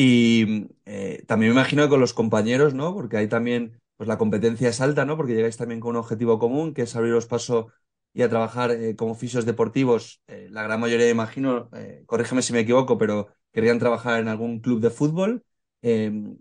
Y 0.01 0.69
eh, 0.87 1.25
también 1.27 1.53
me 1.53 1.61
imagino 1.61 1.83
que 1.83 1.89
con 1.89 1.99
los 2.01 2.15
compañeros, 2.15 2.73
¿no? 2.75 2.95
Porque 2.95 3.17
ahí 3.17 3.27
también 3.29 3.81
pues 3.97 4.07
la 4.07 4.17
competencia 4.17 4.69
es 4.69 4.81
alta, 4.81 5.05
¿no? 5.05 5.17
Porque 5.17 5.35
llegáis 5.35 5.57
también 5.57 5.81
con 5.81 5.91
un 5.91 5.97
objetivo 5.97 6.39
común, 6.39 6.73
que 6.73 6.83
es 6.83 6.95
abriros 6.95 7.27
paso 7.27 7.73
y 8.15 8.23
a 8.23 8.29
trabajar 8.29 8.71
eh, 8.71 8.95
como 8.95 9.17
fisios 9.17 9.45
deportivos. 9.45 10.23
Eh, 10.29 10.47
la 10.53 10.63
gran 10.63 10.79
mayoría, 10.81 11.11
imagino, 11.11 11.69
corrígeme 12.07 12.43
si 12.43 12.53
me 12.53 12.61
equivoco, 12.61 12.97
pero 12.97 13.29
querían 13.53 13.81
trabajar 13.81 14.21
en 14.21 14.29
algún 14.29 14.61
club 14.61 14.81
de 14.81 14.91
fútbol. 14.91 15.45
Em, 15.83 16.39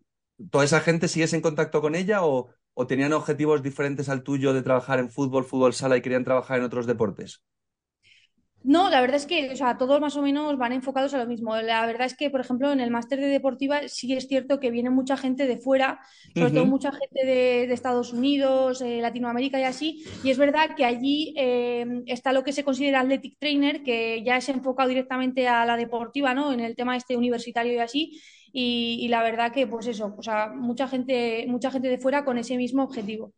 ¿Toda 0.52 0.64
esa 0.66 0.82
gente 0.82 1.08
sigues 1.08 1.34
en 1.34 1.42
contacto 1.42 1.82
con 1.82 1.96
ella 1.96 2.20
o 2.24 2.54
tenían 2.88 3.14
objetivos 3.14 3.64
diferentes 3.64 4.08
al 4.08 4.22
tuyo 4.24 4.54
de 4.54 4.62
trabajar 4.62 5.00
en 5.00 5.10
fútbol, 5.10 5.46
fútbol 5.46 5.74
sala 5.74 5.98
y 5.98 6.02
querían 6.04 6.24
trabajar 6.24 6.60
en 6.60 6.66
otros 6.66 6.86
deportes? 6.86 7.42
No, 8.64 8.90
la 8.90 9.00
verdad 9.00 9.16
es 9.16 9.26
que 9.26 9.52
o 9.52 9.56
sea, 9.56 9.78
todos 9.78 10.02
más 10.02 10.18
o 10.18 10.22
menos 10.22 10.58
van 10.58 10.74
enfocados 10.74 11.14
a 11.14 11.20
lo 11.20 11.26
mismo. 11.26 11.56
La 11.58 11.86
verdad 11.86 12.06
es 12.06 12.16
que, 12.16 12.30
por 12.30 12.42
ejemplo, 12.42 12.72
en 12.72 12.80
el 12.82 12.92
máster 12.92 13.20
de 13.20 13.28
deportiva 13.28 13.88
sí 13.88 14.14
es 14.14 14.28
cierto 14.28 14.60
que 14.60 14.72
viene 14.72 14.90
mucha 14.90 15.16
gente 15.16 15.48
de 15.48 15.58
fuera, 15.58 16.00
sobre 16.36 16.52
todo 16.52 16.66
mucha 16.66 16.92
gente 16.92 17.26
de, 17.26 17.72
Estados 17.72 18.12
Unidos, 18.12 18.82
eh, 18.82 19.00
Latinoamérica 19.02 19.60
y 19.60 19.64
así. 19.64 20.04
Y 20.24 20.32
es 20.32 20.38
verdad 20.38 20.76
que 20.76 20.86
allí 20.86 21.34
eh, 21.38 21.86
está 22.08 22.34
lo 22.34 22.44
que 22.44 22.52
se 22.52 22.64
considera 22.64 23.00
athletic 23.02 23.38
trainer, 23.40 23.84
que 23.84 24.22
ya 24.24 24.38
es 24.38 24.50
enfocado 24.50 24.90
directamente 24.90 25.48
a 25.48 25.66
la 25.66 25.78
deportiva, 25.78 26.34
¿no? 26.34 26.52
En 26.52 26.60
el 26.60 26.76
tema 26.76 26.98
este 26.98 27.16
universitario 27.16 27.74
y 27.74 27.80
así. 27.80 28.22
Y, 28.52 29.08
la 29.10 29.22
verdad 29.24 29.52
que, 29.52 29.68
pues 29.68 29.88
eso, 29.88 30.16
o 30.18 30.24
sea, 30.24 30.50
mucha 30.50 30.88
gente, 30.88 31.46
mucha 31.48 31.70
gente 31.72 31.90
de 31.90 32.00
fuera 32.00 32.26
con 32.26 32.38
ese 32.38 32.58
mismo 32.58 32.84
objetivo. 32.84 33.34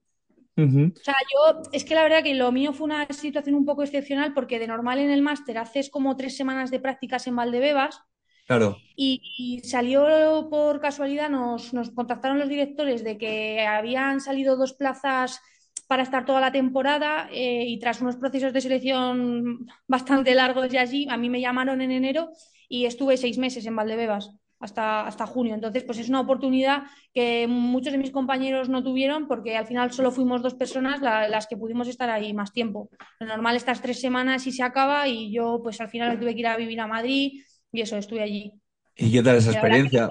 O 0.63 1.03
sea, 1.03 1.15
yo, 1.33 1.61
es 1.71 1.83
que 1.83 1.95
la 1.95 2.03
verdad 2.03 2.23
que 2.23 2.33
lo 2.33 2.51
mío 2.51 2.73
fue 2.73 2.85
una 2.85 3.07
situación 3.07 3.55
un 3.55 3.65
poco 3.65 3.83
excepcional 3.83 4.33
porque 4.33 4.59
de 4.59 4.67
normal 4.67 4.99
en 4.99 5.11
el 5.11 5.21
máster 5.21 5.57
haces 5.57 5.89
como 5.89 6.15
tres 6.15 6.35
semanas 6.35 6.71
de 6.71 6.79
prácticas 6.79 7.27
en 7.27 7.35
Valdebebas. 7.35 8.01
Claro. 8.47 8.77
Y, 8.95 9.61
salió 9.63 10.47
por 10.49 10.81
casualidad, 10.81 11.29
nos, 11.29 11.71
contactaron 11.93 12.39
los 12.39 12.49
directores 12.49 13.03
de 13.03 13.17
que 13.17 13.65
habían 13.65 14.21
salido 14.21 14.57
dos 14.57 14.73
plazas 14.73 15.39
para 15.87 16.03
estar 16.03 16.25
toda 16.25 16.41
la 16.41 16.51
temporada 16.51 17.29
eh, 17.31 17.65
y 17.67 17.79
tras 17.79 18.01
unos 18.01 18.15
procesos 18.15 18.53
de 18.53 18.61
selección 18.61 19.67
bastante 19.87 20.35
largos 20.35 20.73
y 20.73 20.77
allí, 20.77 21.07
a 21.09 21.17
mí 21.17 21.29
me 21.29 21.41
llamaron 21.41 21.81
en 21.81 21.91
enero 21.91 22.29
y 22.67 22.85
estuve 22.85 23.17
seis 23.17 23.37
meses 23.37 23.65
en 23.65 23.75
Valdebebas 23.75 24.31
hasta, 24.59 25.07
hasta 25.07 25.25
junio. 25.25 25.55
Entonces, 25.55 25.83
pues 25.83 25.97
es 25.99 26.09
una 26.09 26.21
oportunidad 26.21 26.83
que 27.13 27.47
muchos 27.47 27.91
de 27.91 27.97
mis 27.97 28.11
compañeros 28.11 28.69
no 28.69 28.83
tuvieron 28.83 29.27
porque 29.27 29.57
al 29.57 29.65
final 29.65 29.91
solo 29.91 30.11
fuimos 30.11 30.41
dos 30.41 30.55
personas 30.55 31.01
las 31.01 31.47
que 31.47 31.57
pudimos 31.57 31.87
estar 31.87 32.09
ahí 32.09 32.33
más 32.33 32.51
tiempo. 32.51 32.89
Lo 33.19 33.27
normal 33.27 33.55
estas 33.55 33.81
tres 33.81 33.99
semanas 33.99 34.45
y 34.47 34.51
se 34.51 34.63
acaba 34.63 35.07
y 35.07 35.31
yo 35.31 35.59
pues 35.63 35.79
al 35.81 35.89
final 35.89 36.19
tuve 36.19 36.33
que 36.33 36.41
ir 36.41 36.47
a 36.47 36.57
vivir 36.57 36.79
a 36.81 36.87
Madrid 36.87 37.41
y 37.71 37.81
eso, 37.81 37.97
estuve 37.97 38.21
allí. 38.21 38.53
¿Y 38.95 39.11
qué 39.11 39.23
tal 39.23 39.37
esa 39.37 39.51
experiencia? 39.51 40.09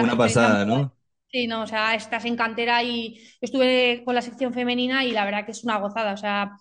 Una 0.00 0.16
pasada, 0.16 0.64
¿no? 0.64 0.94
Sí, 1.30 1.46
no, 1.46 1.62
o 1.62 1.66
sea, 1.66 1.94
estás 1.94 2.24
en 2.24 2.36
cantera 2.36 2.82
y 2.82 3.20
estuve 3.42 4.02
con 4.02 4.14
la 4.14 4.22
sección 4.22 4.54
femenina 4.54 5.04
y 5.04 5.10
la 5.12 5.26
verdad 5.26 5.44
que 5.44 5.50
es 5.50 5.62
una 5.62 5.76
gozada, 5.76 6.14
o 6.14 6.16
sea, 6.16 6.52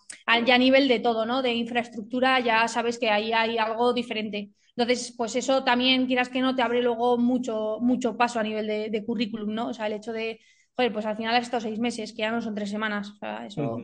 ya 0.45 0.55
a 0.55 0.57
nivel 0.57 0.89
de 0.89 0.99
todo, 0.99 1.25
¿no? 1.25 1.41
De 1.41 1.53
infraestructura 1.53 2.41
ya 2.41 2.67
sabes 2.67 2.99
que 2.99 3.09
ahí 3.09 3.31
hay 3.31 3.57
algo 3.57 3.93
diferente. 3.93 4.49
Entonces, 4.77 5.11
pues 5.17 5.35
eso 5.35 5.63
también, 5.63 6.05
quieras 6.05 6.29
que 6.29 6.39
no, 6.39 6.55
te 6.55 6.61
abre 6.61 6.83
luego 6.83 7.17
mucho, 7.17 7.79
mucho 7.81 8.15
paso 8.15 8.39
a 8.39 8.43
nivel 8.43 8.67
de, 8.67 9.03
currículum, 9.03 9.51
¿no? 9.51 9.69
O 9.69 9.73
sea, 9.73 9.87
el 9.87 9.93
hecho 9.93 10.13
de, 10.13 10.39
joder, 10.75 10.93
pues 10.93 11.03
al 11.07 11.17
final 11.17 11.35
has 11.35 11.45
estado 11.45 11.61
seis 11.61 11.79
meses, 11.79 12.11
que 12.11 12.19
ya 12.19 12.29
no 12.29 12.43
son 12.43 12.53
tres 12.53 12.69
semanas, 12.69 13.09
o 13.09 13.15
sea, 13.15 13.47
eso, 13.47 13.81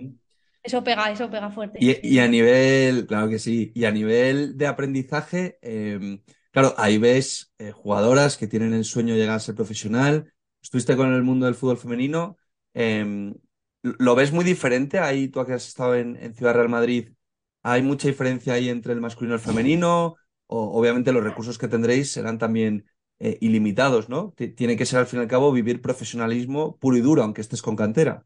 eso 0.61 0.83
pega, 0.83 1.11
eso 1.11 1.31
pega 1.31 1.49
fuerte. 1.49 1.79
Y, 1.81 2.19
a 2.19 2.27
nivel, 2.27 3.07
claro 3.07 3.27
que 3.27 3.39
sí, 3.39 3.71
y 3.73 3.85
a 3.85 3.91
nivel 3.91 4.55
de 4.55 4.67
aprendizaje, 4.67 5.57
em, 5.63 6.21
claro, 6.51 6.75
ahí 6.77 6.99
ves 6.99 7.55
eh, 7.57 7.71
jugadoras 7.71 8.37
que 8.37 8.47
tienen 8.47 8.75
el 8.75 8.85
sueño 8.85 9.15
de 9.15 9.21
llegar 9.21 9.37
a 9.37 9.39
ser 9.39 9.55
profesional, 9.55 10.31
estuviste 10.61 10.95
con 10.95 11.11
el 11.11 11.23
mundo 11.23 11.47
del 11.47 11.55
fútbol 11.55 11.77
femenino. 11.77 12.37
Em, 12.75 13.33
¿Lo 13.81 14.13
ves 14.13 14.31
muy 14.31 14.45
diferente? 14.45 14.99
Ahí 14.99 15.27
tú 15.27 15.43
que 15.43 15.53
has 15.53 15.67
estado 15.67 15.95
en, 15.95 16.35
Ciudad 16.35 16.53
Real 16.53 16.69
Madrid, 16.69 17.13
¿hay 17.63 17.81
mucha 17.81 18.07
diferencia 18.07 18.53
ahí 18.53 18.69
entre 18.69 18.93
el 18.93 19.01
masculino 19.01 19.33
y 19.33 19.39
el 19.39 19.43
femenino? 19.43 20.17
O, 20.47 20.79
obviamente 20.79 21.11
los 21.11 21.23
recursos 21.23 21.57
que 21.57 21.67
tendréis 21.67 22.11
serán 22.11 22.37
también 22.37 22.85
eh, 23.19 23.37
ilimitados, 23.41 24.09
¿no? 24.09 24.33
tiene 24.55 24.75
que 24.75 24.85
ser 24.85 24.99
al 24.99 25.07
fin 25.07 25.19
y 25.19 25.23
al 25.23 25.29
cabo 25.29 25.51
vivir 25.51 25.81
profesionalismo 25.81 26.77
puro 26.77 26.97
y 26.97 27.01
duro, 27.01 27.23
aunque 27.23 27.41
estés 27.41 27.61
con 27.61 27.75
cantera. 27.75 28.25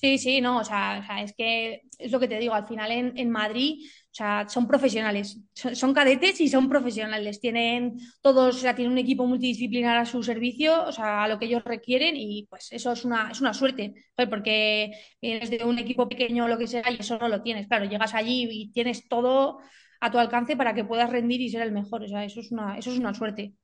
Sí, 0.00 0.16
sí, 0.18 0.40
no, 0.40 0.58
o 0.58 0.64
sea, 0.64 1.04
es 1.24 1.34
que 1.34 1.82
es 1.98 2.12
lo 2.12 2.20
que 2.20 2.28
te 2.28 2.38
digo, 2.38 2.54
al 2.54 2.68
final 2.68 2.92
en, 2.92 3.30
Madrid, 3.30 3.84
o 3.84 4.14
sea, 4.14 4.48
son 4.48 4.68
profesionales, 4.68 5.40
son, 5.54 5.92
cadetes 5.92 6.40
y 6.40 6.48
son 6.48 6.68
profesionales, 6.68 7.40
tienen 7.40 7.98
todos, 8.22 8.56
o 8.56 8.58
sea, 8.60 8.76
tienen 8.76 8.92
un 8.92 8.98
equipo 8.98 9.26
multidisciplinar 9.26 9.96
a 9.96 10.06
su 10.06 10.22
servicio, 10.22 10.84
o 10.84 10.92
sea, 10.92 11.24
a 11.24 11.28
lo 11.28 11.40
que 11.40 11.46
ellos 11.46 11.64
requieren 11.64 12.14
y 12.16 12.46
pues 12.48 12.68
eso 12.70 12.92
es 12.92 13.04
una, 13.04 13.30
es 13.32 13.40
una 13.40 13.52
suerte, 13.52 13.94
porque 14.30 14.92
vienes 15.20 15.50
de 15.50 15.64
un 15.64 15.80
equipo 15.80 16.08
pequeño 16.08 16.44
o 16.44 16.48
lo 16.48 16.58
que 16.58 16.68
sea 16.68 16.88
y 16.92 16.98
eso 17.00 17.18
no 17.18 17.28
lo 17.28 17.42
tienes, 17.42 17.66
claro, 17.66 17.86
llegas 17.86 18.14
allí 18.14 18.48
y 18.48 18.70
tienes 18.70 19.08
todo 19.08 19.58
a 20.00 20.10
tu 20.10 20.18
alcance 20.18 20.56
para 20.56 20.74
que 20.74 20.84
puedas 20.84 21.10
rendir 21.10 21.40
y 21.40 21.50
ser 21.50 21.62
el 21.62 21.72
mejor, 21.72 22.02
o 22.02 22.08
sea, 22.08 22.24
eso 22.24 22.40
es 22.40 22.50
una, 22.52 22.78
eso 22.78 22.90
es 22.90 22.98
una 22.98 23.14
suerte. 23.14 23.54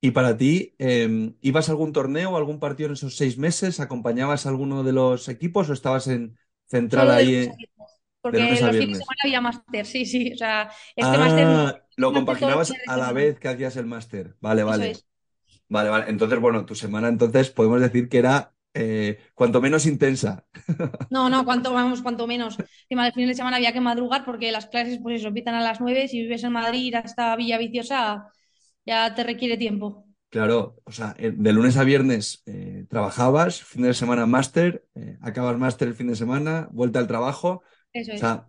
Y 0.00 0.12
para 0.12 0.36
ti, 0.36 0.74
em, 0.78 1.34
¿ibas 1.40 1.68
a 1.68 1.72
algún 1.72 1.92
torneo 1.92 2.30
o 2.30 2.36
algún 2.36 2.60
partido 2.60 2.88
en 2.88 2.92
esos 2.92 3.16
seis 3.16 3.36
meses? 3.36 3.80
¿Acompañabas 3.80 4.46
a 4.46 4.48
alguno 4.48 4.84
de 4.84 4.92
los 4.92 5.28
equipos 5.28 5.68
o 5.68 5.72
estabas 5.72 6.06
en, 6.06 6.38
centrada 6.68 7.16
ahí? 7.16 7.50
porque 8.20 8.38
los 8.38 8.58
fines 8.58 8.72
de 8.72 8.94
semana 8.94 9.20
había 9.24 9.40
máster, 9.40 9.86
sí, 9.86 10.04
sí. 10.04 10.32
O 10.32 10.36
sea, 10.36 10.70
este 10.94 11.16
ah, 11.16 11.18
máster. 11.18 11.82
lo 11.96 12.12
compaginabas 12.12 12.72
a 12.86 12.96
la 12.96 13.12
vez 13.12 13.38
que 13.38 13.48
hacías 13.48 13.76
el 13.76 13.86
máster. 13.86 14.36
Vale, 14.40 14.64
vale. 14.64 14.96
Vale, 15.68 15.90
vale. 15.90 16.04
Entonces, 16.08 16.38
bueno, 16.40 16.64
tu 16.64 16.74
semana 16.74 17.08
entonces 17.08 17.50
podemos 17.50 17.80
decir 17.80 18.08
que 18.08 18.18
era 18.18 18.54
eh, 18.80 19.18
cuanto 19.34 19.60
menos 19.60 19.86
intensa. 19.86 20.44
No, 21.10 21.28
no, 21.28 21.44
cuanto 21.44 21.72
vamos, 21.72 22.02
cuanto 22.02 22.26
menos. 22.26 22.58
Encima 22.58 23.04
del 23.04 23.12
fin 23.12 23.26
de 23.26 23.34
semana 23.34 23.56
había 23.56 23.72
que 23.72 23.80
madrugar 23.80 24.24
porque 24.24 24.52
las 24.52 24.66
clases, 24.66 24.98
pues 25.02 25.20
eso, 25.20 25.28
empiezan 25.28 25.54
a 25.54 25.62
las 25.62 25.80
nueve. 25.80 26.06
Si 26.06 26.20
vives 26.20 26.44
en 26.44 26.52
Madrid, 26.52 26.84
ir 26.84 26.96
hasta 26.96 27.34
Villa 27.34 27.58
Viciosa 27.58 28.30
ya 28.84 29.14
te 29.14 29.24
requiere 29.24 29.56
tiempo. 29.56 30.06
Claro, 30.30 30.76
o 30.84 30.92
sea, 30.92 31.14
eh, 31.18 31.32
de 31.34 31.52
lunes 31.52 31.76
a 31.78 31.84
viernes 31.84 32.42
eh, 32.46 32.84
trabajabas, 32.88 33.62
fin 33.62 33.82
de 33.82 33.94
semana 33.94 34.26
máster, 34.26 34.86
eh, 34.94 35.16
acabas 35.22 35.56
máster 35.58 35.88
el 35.88 35.94
fin 35.94 36.08
de 36.08 36.16
semana, 36.16 36.68
vuelta 36.70 36.98
al 36.98 37.06
trabajo. 37.06 37.62
Eso 37.92 38.12
es. 38.12 38.18
O 38.18 38.20
sea, 38.20 38.48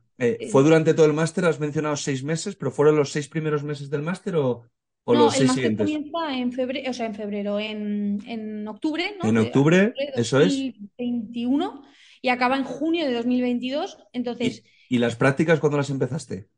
¿fue 0.52 0.64
durante 0.64 0.94
todo 0.94 1.06
el 1.06 1.14
máster? 1.14 1.46
Has 1.46 1.60
mencionado 1.60 1.96
seis 1.96 2.24
meses, 2.24 2.56
pero 2.56 2.72
¿fueron 2.72 2.98
los 2.98 3.12
seis 3.12 3.30
primeros 3.30 3.64
meses 3.64 3.90
del 3.90 4.02
máster 4.02 4.36
o, 4.36 4.66
o 5.10 5.14
no, 5.14 5.26
los 5.26 5.34
seis 5.34 5.50
el 5.58 5.76
máster 5.76 5.78
comienza 5.78 6.38
en 6.38 6.52
febrero, 6.52 6.92
o 6.92 6.94
sea, 6.94 7.06
en 7.08 7.16
febrero, 7.16 7.60
en, 7.60 8.68
octubre, 8.68 9.16
¿no? 9.22 9.30
En 9.30 9.38
octubre, 9.38 9.94
eso 10.16 10.40
es. 10.40 10.56
2021 10.98 11.84
y 12.22 12.30
acaba 12.30 12.58
en 12.58 12.64
junio 12.64 13.06
de 13.06 13.14
2022. 13.14 13.98
Entonces. 14.14 14.64
¿Y, 14.88 14.98
¿Y 14.98 15.00
las 15.00 15.16
prácticas 15.16 15.60
cuándo 15.60 15.78
las 15.78 15.90
empezaste? 15.90 16.50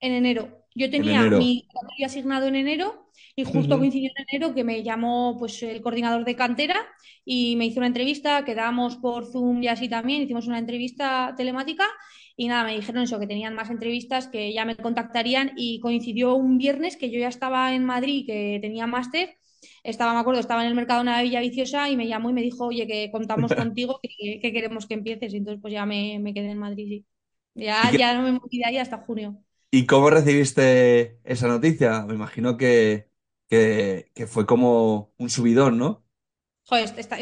En 0.00 0.12
enero. 0.12 0.66
Yo 0.74 0.90
tenía 0.90 1.22
mi 1.28 1.66
asignado 2.04 2.46
en 2.46 2.56
enero 2.56 3.10
y 3.34 3.44
justo 3.44 3.78
coincidió 3.78 4.10
en 4.16 4.24
enero 4.28 4.54
que 4.54 4.64
me 4.64 4.82
llamó 4.82 5.36
pues 5.38 5.62
el 5.62 5.80
coordinador 5.82 6.24
de 6.24 6.36
cantera 6.36 6.86
y 7.24 7.56
me 7.56 7.66
hizo 7.66 7.80
una 7.80 7.86
entrevista, 7.86 8.44
quedamos 8.44 8.96
por 8.96 9.26
Zoom 9.26 9.62
y 9.62 9.68
así 9.68 9.88
también, 9.88 10.22
hicimos 10.22 10.46
una 10.46 10.58
entrevista 10.58 11.34
telemática 11.36 11.86
y 12.36 12.48
nada, 12.48 12.64
me 12.64 12.74
dijeron 12.74 13.02
eso, 13.02 13.18
que 13.18 13.26
tenían 13.26 13.54
más 13.54 13.70
entrevistas, 13.70 14.28
que 14.28 14.52
ya 14.52 14.64
me 14.64 14.76
contactarían 14.76 15.52
y 15.56 15.80
coincidió 15.80 16.34
un 16.34 16.58
viernes 16.58 16.96
que 16.96 17.10
yo 17.10 17.18
ya 17.18 17.28
estaba 17.28 17.74
en 17.74 17.84
Madrid, 17.84 18.24
que 18.26 18.58
tenía 18.60 18.86
máster, 18.86 19.36
estaba, 19.82 20.14
me 20.14 20.20
acuerdo, 20.20 20.40
estaba 20.40 20.62
en 20.62 20.68
el 20.68 20.74
mercado 20.74 21.04
de 21.04 21.22
Villa 21.22 21.40
Viciosa 21.40 21.88
y 21.88 21.96
me 21.96 22.06
llamó 22.06 22.30
y 22.30 22.32
me 22.32 22.42
dijo, 22.42 22.66
oye, 22.66 22.86
que 22.86 23.10
contamos 23.10 23.52
contigo, 23.54 24.00
que, 24.02 24.40
queremos 24.40 24.86
que 24.86 24.94
empieces. 24.94 25.32
Y 25.34 25.38
entonces 25.38 25.60
pues 25.60 25.72
ya 25.72 25.86
me, 25.86 26.22
quedé 26.34 26.50
en 26.50 26.58
Madrid, 26.58 26.86
sí. 26.88 27.06
Ya, 27.54 27.90
ya 27.90 28.14
no 28.14 28.22
me 28.22 28.32
moví 28.32 28.58
de 28.58 28.66
ahí 28.66 28.78
hasta 28.78 28.98
junio. 28.98 29.42
¿Y 29.70 29.86
cómo 29.86 30.10
recibiste 30.10 31.20
esa 31.24 31.48
noticia? 31.48 32.04
Me 32.06 32.14
imagino 32.14 32.56
que, 32.56 33.08
que, 33.48 34.26
fue 34.28 34.46
como 34.46 35.12
un 35.18 35.30
subidón, 35.30 35.78
¿no? 35.78 36.04
Joder, 36.64 36.92
está, 36.96 37.18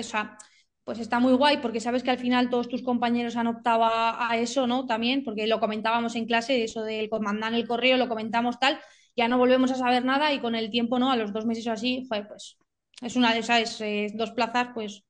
pues 0.88 1.00
está 1.00 1.20
muy 1.20 1.34
guay 1.34 1.58
porque 1.58 1.82
sabes 1.82 2.02
que 2.02 2.10
al 2.10 2.18
final 2.18 2.48
todos 2.48 2.66
tus 2.66 2.82
compañeros 2.82 3.36
han 3.36 3.46
optado 3.46 3.84
a, 3.84 4.30
eso, 4.38 4.66
¿no? 4.66 4.86
También, 4.86 5.22
porque 5.22 5.46
lo 5.46 5.60
comentábamos 5.60 6.16
en 6.16 6.24
clase, 6.24 6.64
eso 6.64 6.82
del 6.82 7.10
mandar 7.20 7.52
el 7.52 7.68
correo, 7.68 7.98
lo 7.98 8.08
comentamos 8.08 8.58
tal, 8.58 8.80
ya 9.14 9.28
no 9.28 9.36
volvemos 9.36 9.70
a 9.70 9.74
saber 9.74 10.02
nada 10.02 10.32
y 10.32 10.40
con 10.40 10.54
el 10.54 10.70
tiempo, 10.70 10.98
¿no? 10.98 11.12
A 11.12 11.16
los 11.16 11.34
dos 11.34 11.44
meses 11.44 11.66
o 11.66 11.72
así, 11.72 12.06
joder, 12.08 12.26
pues 12.26 12.56
es 13.02 13.16
una 13.16 13.34
de 13.34 13.40
esas 13.40 13.78
eh, 13.82 14.06
dos 14.14 14.30
plazas, 14.30 14.68
pues... 14.72 15.04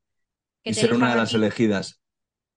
Que 0.64 0.70
y 0.70 0.74
ser 0.74 0.94
una 0.94 1.10
de 1.10 1.16
las 1.16 1.32
elegidas. 1.32 2.02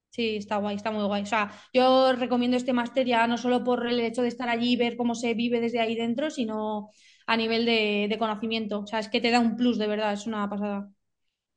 Sí, 0.09 0.37
está 0.37 0.57
guay, 0.57 0.77
está 0.77 0.89
muy 0.89 1.03
guay. 1.03 1.21
O 1.21 1.27
sea, 1.27 1.51
yo 1.71 2.13
recomiendo 2.13 2.57
este 2.57 2.73
máster 2.73 3.05
ya 3.05 3.27
no 3.27 3.37
solo 3.37 3.63
por 3.63 3.85
el 3.85 3.99
hecho 3.99 4.23
de 4.23 4.29
estar 4.29 4.49
allí 4.49 4.71
y 4.71 4.77
ver 4.77 4.97
cómo 4.97 5.13
se 5.13 5.35
vive 5.35 5.59
desde 5.61 5.79
ahí 5.79 5.95
dentro, 5.95 6.31
sino 6.31 6.89
a 7.27 7.37
nivel 7.37 7.65
de, 7.65 8.15
conocimiento. 8.17 8.79
O 8.79 8.87
sea, 8.87 8.97
es 8.97 9.09
que 9.09 9.21
te 9.21 9.29
da 9.29 9.39
un 9.39 9.55
plus, 9.57 9.77
de 9.77 9.85
verdad, 9.85 10.11
es 10.11 10.25
una 10.25 10.49
pasada. 10.49 10.89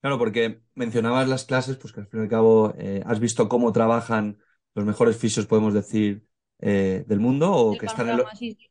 Claro, 0.05 0.19
porque 0.19 0.61
mencionabas 0.75 1.27
las 1.29 1.47
clases, 1.47 1.79
pues 1.79 1.95
que 1.95 2.01
al 2.01 2.07
fin 2.07 2.21
y 2.21 2.23
al 2.25 2.29
cabo 2.29 2.75
eh, 2.77 3.03
has 3.07 3.21
visto 3.21 3.49
cómo 3.49 3.73
trabajan 3.73 4.37
los 4.75 4.85
mejores 4.85 5.17
fisios, 5.17 5.47
podemos 5.47 5.73
decir, 5.73 6.27
eh, 6.59 7.07
del 7.09 7.21
mundo 7.21 7.51
o 7.51 7.79
que, 7.79 7.87
están 7.87 8.11
en 8.11 8.21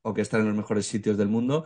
o 0.03 0.13
que 0.13 0.21
están 0.21 0.41
en 0.41 0.49
los 0.49 0.55
mejores 0.55 0.85
sitios 0.85 1.17
del 1.17 1.29
mundo. 1.29 1.65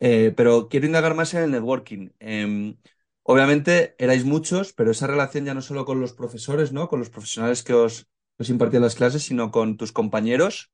Eh, 0.00 0.34
pero 0.36 0.68
quiero 0.68 0.84
indagar 0.84 1.14
más 1.14 1.32
en 1.32 1.44
el 1.44 1.50
networking. 1.52 2.10
Em, 2.18 2.76
Obviamente 3.22 3.94
erais 3.98 4.26
muchos, 4.26 4.74
pero 4.74 4.90
esa 4.90 5.06
relación 5.06 5.46
ya 5.46 5.54
no 5.54 5.62
solo 5.62 5.86
con 5.86 5.98
los 5.98 6.12
profesores, 6.12 6.72
¿no? 6.72 6.86
Con 6.88 6.98
los 6.98 7.08
profesionales 7.08 7.62
que 7.62 7.72
os, 7.72 8.06
impartían 8.38 8.82
las 8.82 8.96
clases, 8.96 9.22
sino 9.22 9.50
con 9.50 9.78
tus 9.78 9.92
compañeros. 9.92 10.72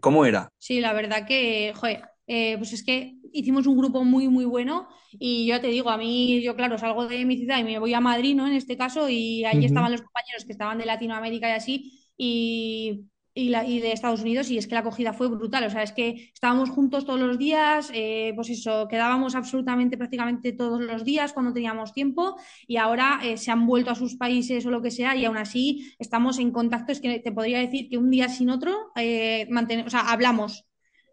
¿Cómo 0.00 0.26
era? 0.26 0.50
Sí, 0.58 0.80
la 0.80 0.92
verdad 0.92 1.26
que, 1.26 1.72
joder, 1.74 2.11
eh, 2.26 2.56
pues 2.58 2.72
es 2.72 2.84
que 2.84 3.18
hicimos 3.32 3.66
un 3.66 3.76
grupo 3.78 4.04
muy, 4.04 4.28
muy 4.28 4.44
bueno 4.44 4.88
y 5.12 5.46
yo 5.46 5.60
te 5.60 5.68
digo, 5.68 5.90
a 5.90 5.96
mí, 5.96 6.42
yo 6.42 6.56
claro, 6.56 6.78
salgo 6.78 7.06
de 7.06 7.24
mi 7.24 7.36
ciudad 7.36 7.58
y 7.58 7.64
me 7.64 7.78
voy 7.78 7.94
a 7.94 8.00
Madrid, 8.00 8.34
¿no? 8.34 8.46
En 8.46 8.54
este 8.54 8.76
caso, 8.76 9.08
y 9.08 9.44
allí 9.44 9.64
estaban 9.66 9.92
los 9.92 10.02
compañeros 10.02 10.44
que 10.44 10.52
estaban 10.52 10.78
de 10.78 10.86
Latinoamérica 10.86 11.48
y 11.48 11.52
así, 11.52 11.92
y 12.16 13.06
y, 13.34 13.48
la, 13.48 13.66
y, 13.66 13.80
de 13.80 13.92
Estados 13.92 14.20
Unidos 14.20 14.50
y 14.50 14.58
es 14.58 14.66
que 14.66 14.74
la 14.74 14.80
acogida 14.80 15.12
fue 15.12 15.28
brutal. 15.28 15.64
O 15.64 15.70
sea, 15.70 15.82
es 15.82 15.92
que 15.92 16.30
estábamos 16.34 16.70
juntos 16.70 17.04
todos 17.04 17.20
los 17.20 17.38
días, 17.38 17.90
eh, 17.94 18.32
pues 18.34 18.50
eso, 18.50 18.88
quedábamos 18.88 19.34
absolutamente 19.34 19.96
prácticamente 19.96 20.52
todos 20.52 20.80
los 20.80 21.04
días 21.04 21.32
cuando 21.32 21.52
teníamos 21.52 21.92
tiempo 21.92 22.36
y 22.66 22.76
ahora 22.76 23.20
eh, 23.22 23.36
se 23.36 23.50
han 23.50 23.66
vuelto 23.66 23.90
a 23.90 23.94
sus 23.94 24.16
países 24.16 24.64
o 24.66 24.70
lo 24.70 24.82
que 24.82 24.90
sea 24.90 25.16
y 25.16 25.24
aún 25.24 25.36
así 25.36 25.94
estamos 25.98 26.38
en 26.38 26.50
contacto. 26.50 26.92
Es 26.92 27.00
que 27.00 27.20
te 27.20 27.32
podría 27.32 27.58
decir 27.58 27.88
que 27.88 27.98
un 27.98 28.10
día 28.10 28.28
sin 28.28 28.50
otro 28.50 28.92
o 28.94 29.90
sea, 29.90 30.00
hablamos 30.10 30.66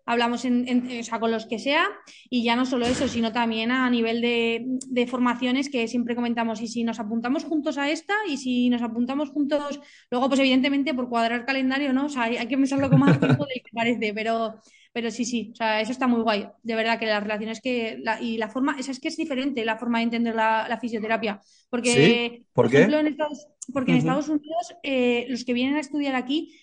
hablamos 0.10 0.44
en, 0.44 0.66
con 1.20 1.30
los 1.30 1.46
que 1.46 1.60
sea, 1.60 1.88
y 2.32 2.44
ya 2.44 2.56
no 2.56 2.66
solo 2.66 2.88
eso, 2.88 3.08
sino 3.08 3.32
también 3.32 3.70
a 3.70 3.88
nivel 3.92 4.22
de, 4.22 5.08
formaciones 5.08 5.70
que 5.70 5.88
siempre 5.88 6.16
comentamos, 6.16 6.62
y 6.62 6.68
si 6.68 6.84
nos 6.84 7.00
apuntamos 7.00 7.44
juntos 7.44 7.78
a 7.78 7.92
esta, 7.92 8.16
y 8.28 8.38
si 8.38 8.72
nos 8.72 8.82
apuntamos 8.82 9.30
juntos, 9.30 9.80
luego 10.10 10.28
pues 10.28 10.40
evidentemente 10.40 10.96
por 10.96 11.10
cuadrar 11.10 11.46
calendario, 11.46 11.94
¿no? 11.94 12.08
O 12.08 12.10
sea, 12.10 12.24
hay, 12.24 12.48
que 12.48 12.58
pensarlo 12.58 12.90
con 12.90 13.02
más 13.02 13.20
tiempo 13.20 13.46
del 13.46 13.62
que 13.64 13.72
parece, 13.72 14.12
pero, 14.16 14.60
pero 14.92 15.12
sí, 15.12 15.26
sí, 15.26 15.52
o 15.54 15.56
sea, 15.56 15.80
eso 15.80 15.92
está 15.92 16.08
muy 16.08 16.22
guay, 16.22 16.48
de 16.64 16.76
verdad 16.76 16.98
que 16.98 17.06
las 17.06 17.22
relaciones 17.22 17.62
que, 17.62 18.02
y 18.20 18.38
la 18.38 18.50
forma, 18.50 18.78
esa 18.80 18.92
es 18.92 19.00
que 19.00 19.10
es 19.10 19.18
diferente 19.18 19.64
la 19.64 19.78
forma 19.78 20.00
de 20.00 20.06
entender 20.06 20.34
la, 20.34 20.80
fisioterapia, 20.82 21.40
porque, 21.70 22.46
¿Por, 22.52 22.66
ejemplo, 22.66 22.98
en 22.98 23.06
Estados, 23.06 23.48
porque 23.72 23.92
en 23.92 23.98
Estados 24.00 24.28
Unidos 24.28 24.74
eh, 24.82 25.28
los 25.30 25.46
que 25.46 25.54
vienen 25.54 25.76
a 25.76 25.82
estudiar 25.82 26.16
aquí 26.16 26.60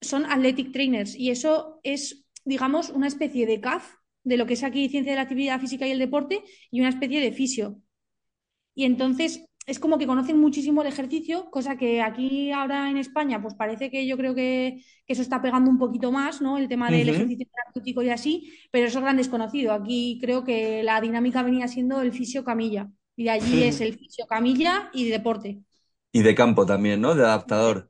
son 0.00 0.24
athletic 0.24 0.72
trainers 0.72 1.14
y 1.14 1.30
eso 1.30 1.78
es 1.84 2.24
digamos, 2.44 2.90
una 2.90 3.06
especie 3.06 3.46
de 3.46 3.60
CAF 3.60 3.94
de 4.24 4.36
lo 4.36 4.46
que 4.46 4.54
es 4.54 4.64
aquí 4.64 4.88
ciencia 4.88 5.12
de 5.12 5.16
la 5.16 5.22
actividad 5.22 5.60
física 5.60 5.86
y 5.86 5.92
el 5.92 5.98
deporte 5.98 6.42
y 6.70 6.80
una 6.80 6.90
especie 6.90 7.20
de 7.20 7.32
fisio. 7.32 7.80
Y 8.74 8.84
entonces 8.84 9.44
es 9.66 9.78
como 9.78 9.98
que 9.98 10.06
conocen 10.06 10.38
muchísimo 10.38 10.82
el 10.82 10.88
ejercicio, 10.88 11.50
cosa 11.50 11.76
que 11.76 12.02
aquí 12.02 12.50
ahora 12.50 12.90
en 12.90 12.96
España, 12.96 13.40
pues 13.40 13.54
parece 13.54 13.90
que 13.90 14.06
yo 14.06 14.16
creo 14.16 14.34
que, 14.34 14.82
eso 15.06 15.22
está 15.22 15.42
pegando 15.42 15.70
un 15.70 15.78
poquito 15.78 16.12
más, 16.12 16.40
¿no? 16.40 16.56
El 16.56 16.68
tema 16.68 16.90
del 16.90 17.08
ejercicio 17.08 17.46
terapéutico 17.52 18.02
y 18.02 18.10
así, 18.10 18.52
pero 18.70 18.86
eso 18.86 18.98
es 18.98 19.04
gran 19.04 19.16
desconocido. 19.16 19.72
Aquí 19.72 20.18
creo 20.20 20.44
que 20.44 20.82
la 20.82 21.00
dinámica 21.00 21.42
venía 21.42 21.68
siendo 21.68 22.00
el 22.00 22.12
fisio 22.12 22.44
camilla, 22.44 22.90
y 23.16 23.28
allí 23.28 23.64
es 23.64 23.80
el 23.80 23.98
fisio 23.98 24.26
camilla 24.26 24.90
y 24.92 25.08
deporte. 25.08 25.60
Y 26.12 26.22
de 26.22 26.34
campo 26.34 26.64
también, 26.64 27.00
¿no? 27.00 27.14
De 27.14 27.24
adaptador. 27.24 27.89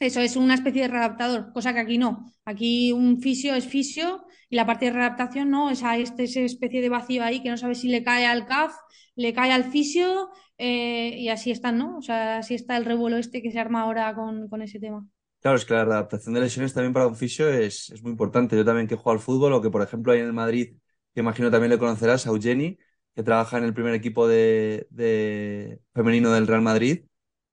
Eso 0.00 0.20
es 0.20 0.36
una 0.36 0.54
especie 0.54 0.82
de 0.82 0.88
readaptador, 0.88 1.52
cosa 1.52 1.72
que 1.72 1.80
aquí 1.80 1.98
no. 1.98 2.32
Aquí 2.44 2.92
un 2.92 3.20
fisio 3.20 3.54
es 3.54 3.66
fisio 3.66 4.24
y 4.50 4.56
la 4.56 4.66
parte 4.66 4.86
de 4.86 4.92
readaptación 4.92 5.50
no, 5.50 5.70
es 5.70 5.82
a 5.82 5.96
este, 5.96 6.24
esa 6.24 6.40
especie 6.40 6.80
de 6.80 6.88
vacío 6.88 7.22
ahí 7.22 7.42
que 7.42 7.50
no 7.50 7.56
sabe 7.56 7.74
si 7.74 7.88
le 7.88 8.02
cae 8.02 8.26
al 8.26 8.46
CAF, 8.46 8.74
le 9.14 9.32
cae 9.32 9.52
al 9.52 9.64
fisio 9.64 10.30
eh, 10.58 11.16
y 11.18 11.28
así 11.28 11.50
están, 11.50 11.78
¿no? 11.78 11.98
O 11.98 12.02
sea, 12.02 12.38
así 12.38 12.54
está 12.54 12.76
el 12.76 12.84
revuelo 12.84 13.16
este 13.16 13.42
que 13.42 13.50
se 13.50 13.58
arma 13.58 13.82
ahora 13.82 14.14
con, 14.14 14.62
ese 14.62 14.78
tema. 14.78 15.06
Claro, 15.40 15.56
es 15.56 15.64
que 15.64 15.74
la 15.74 15.82
adaptación 15.82 16.34
de 16.34 16.40
lesiones 16.40 16.72
también 16.72 16.92
para 16.92 17.06
un 17.06 17.16
fisio 17.16 17.48
es, 17.48 17.92
muy 18.02 18.12
importante. 18.12 18.56
Yo 18.56 18.64
también 18.64 18.86
que 18.86 18.96
juego 18.96 19.12
al 19.12 19.20
fútbol, 19.20 19.52
o 19.52 19.60
que 19.60 19.70
por 19.70 19.82
ejemplo 19.82 20.12
hay 20.12 20.20
en 20.20 20.26
el 20.26 20.32
Madrid, 20.32 20.76
que 21.12 21.20
imagino 21.20 21.50
también 21.50 21.70
le 21.70 21.78
conocerás, 21.78 22.26
a 22.26 22.30
Eugeni, 22.30 22.78
que 23.14 23.22
trabaja 23.22 23.58
en 23.58 23.64
el 23.64 23.74
primer 23.74 23.94
equipo 23.94 24.26
de, 24.26 24.88
femenino 25.94 26.32
del 26.32 26.46
Real 26.46 26.62
Madrid, 26.62 27.04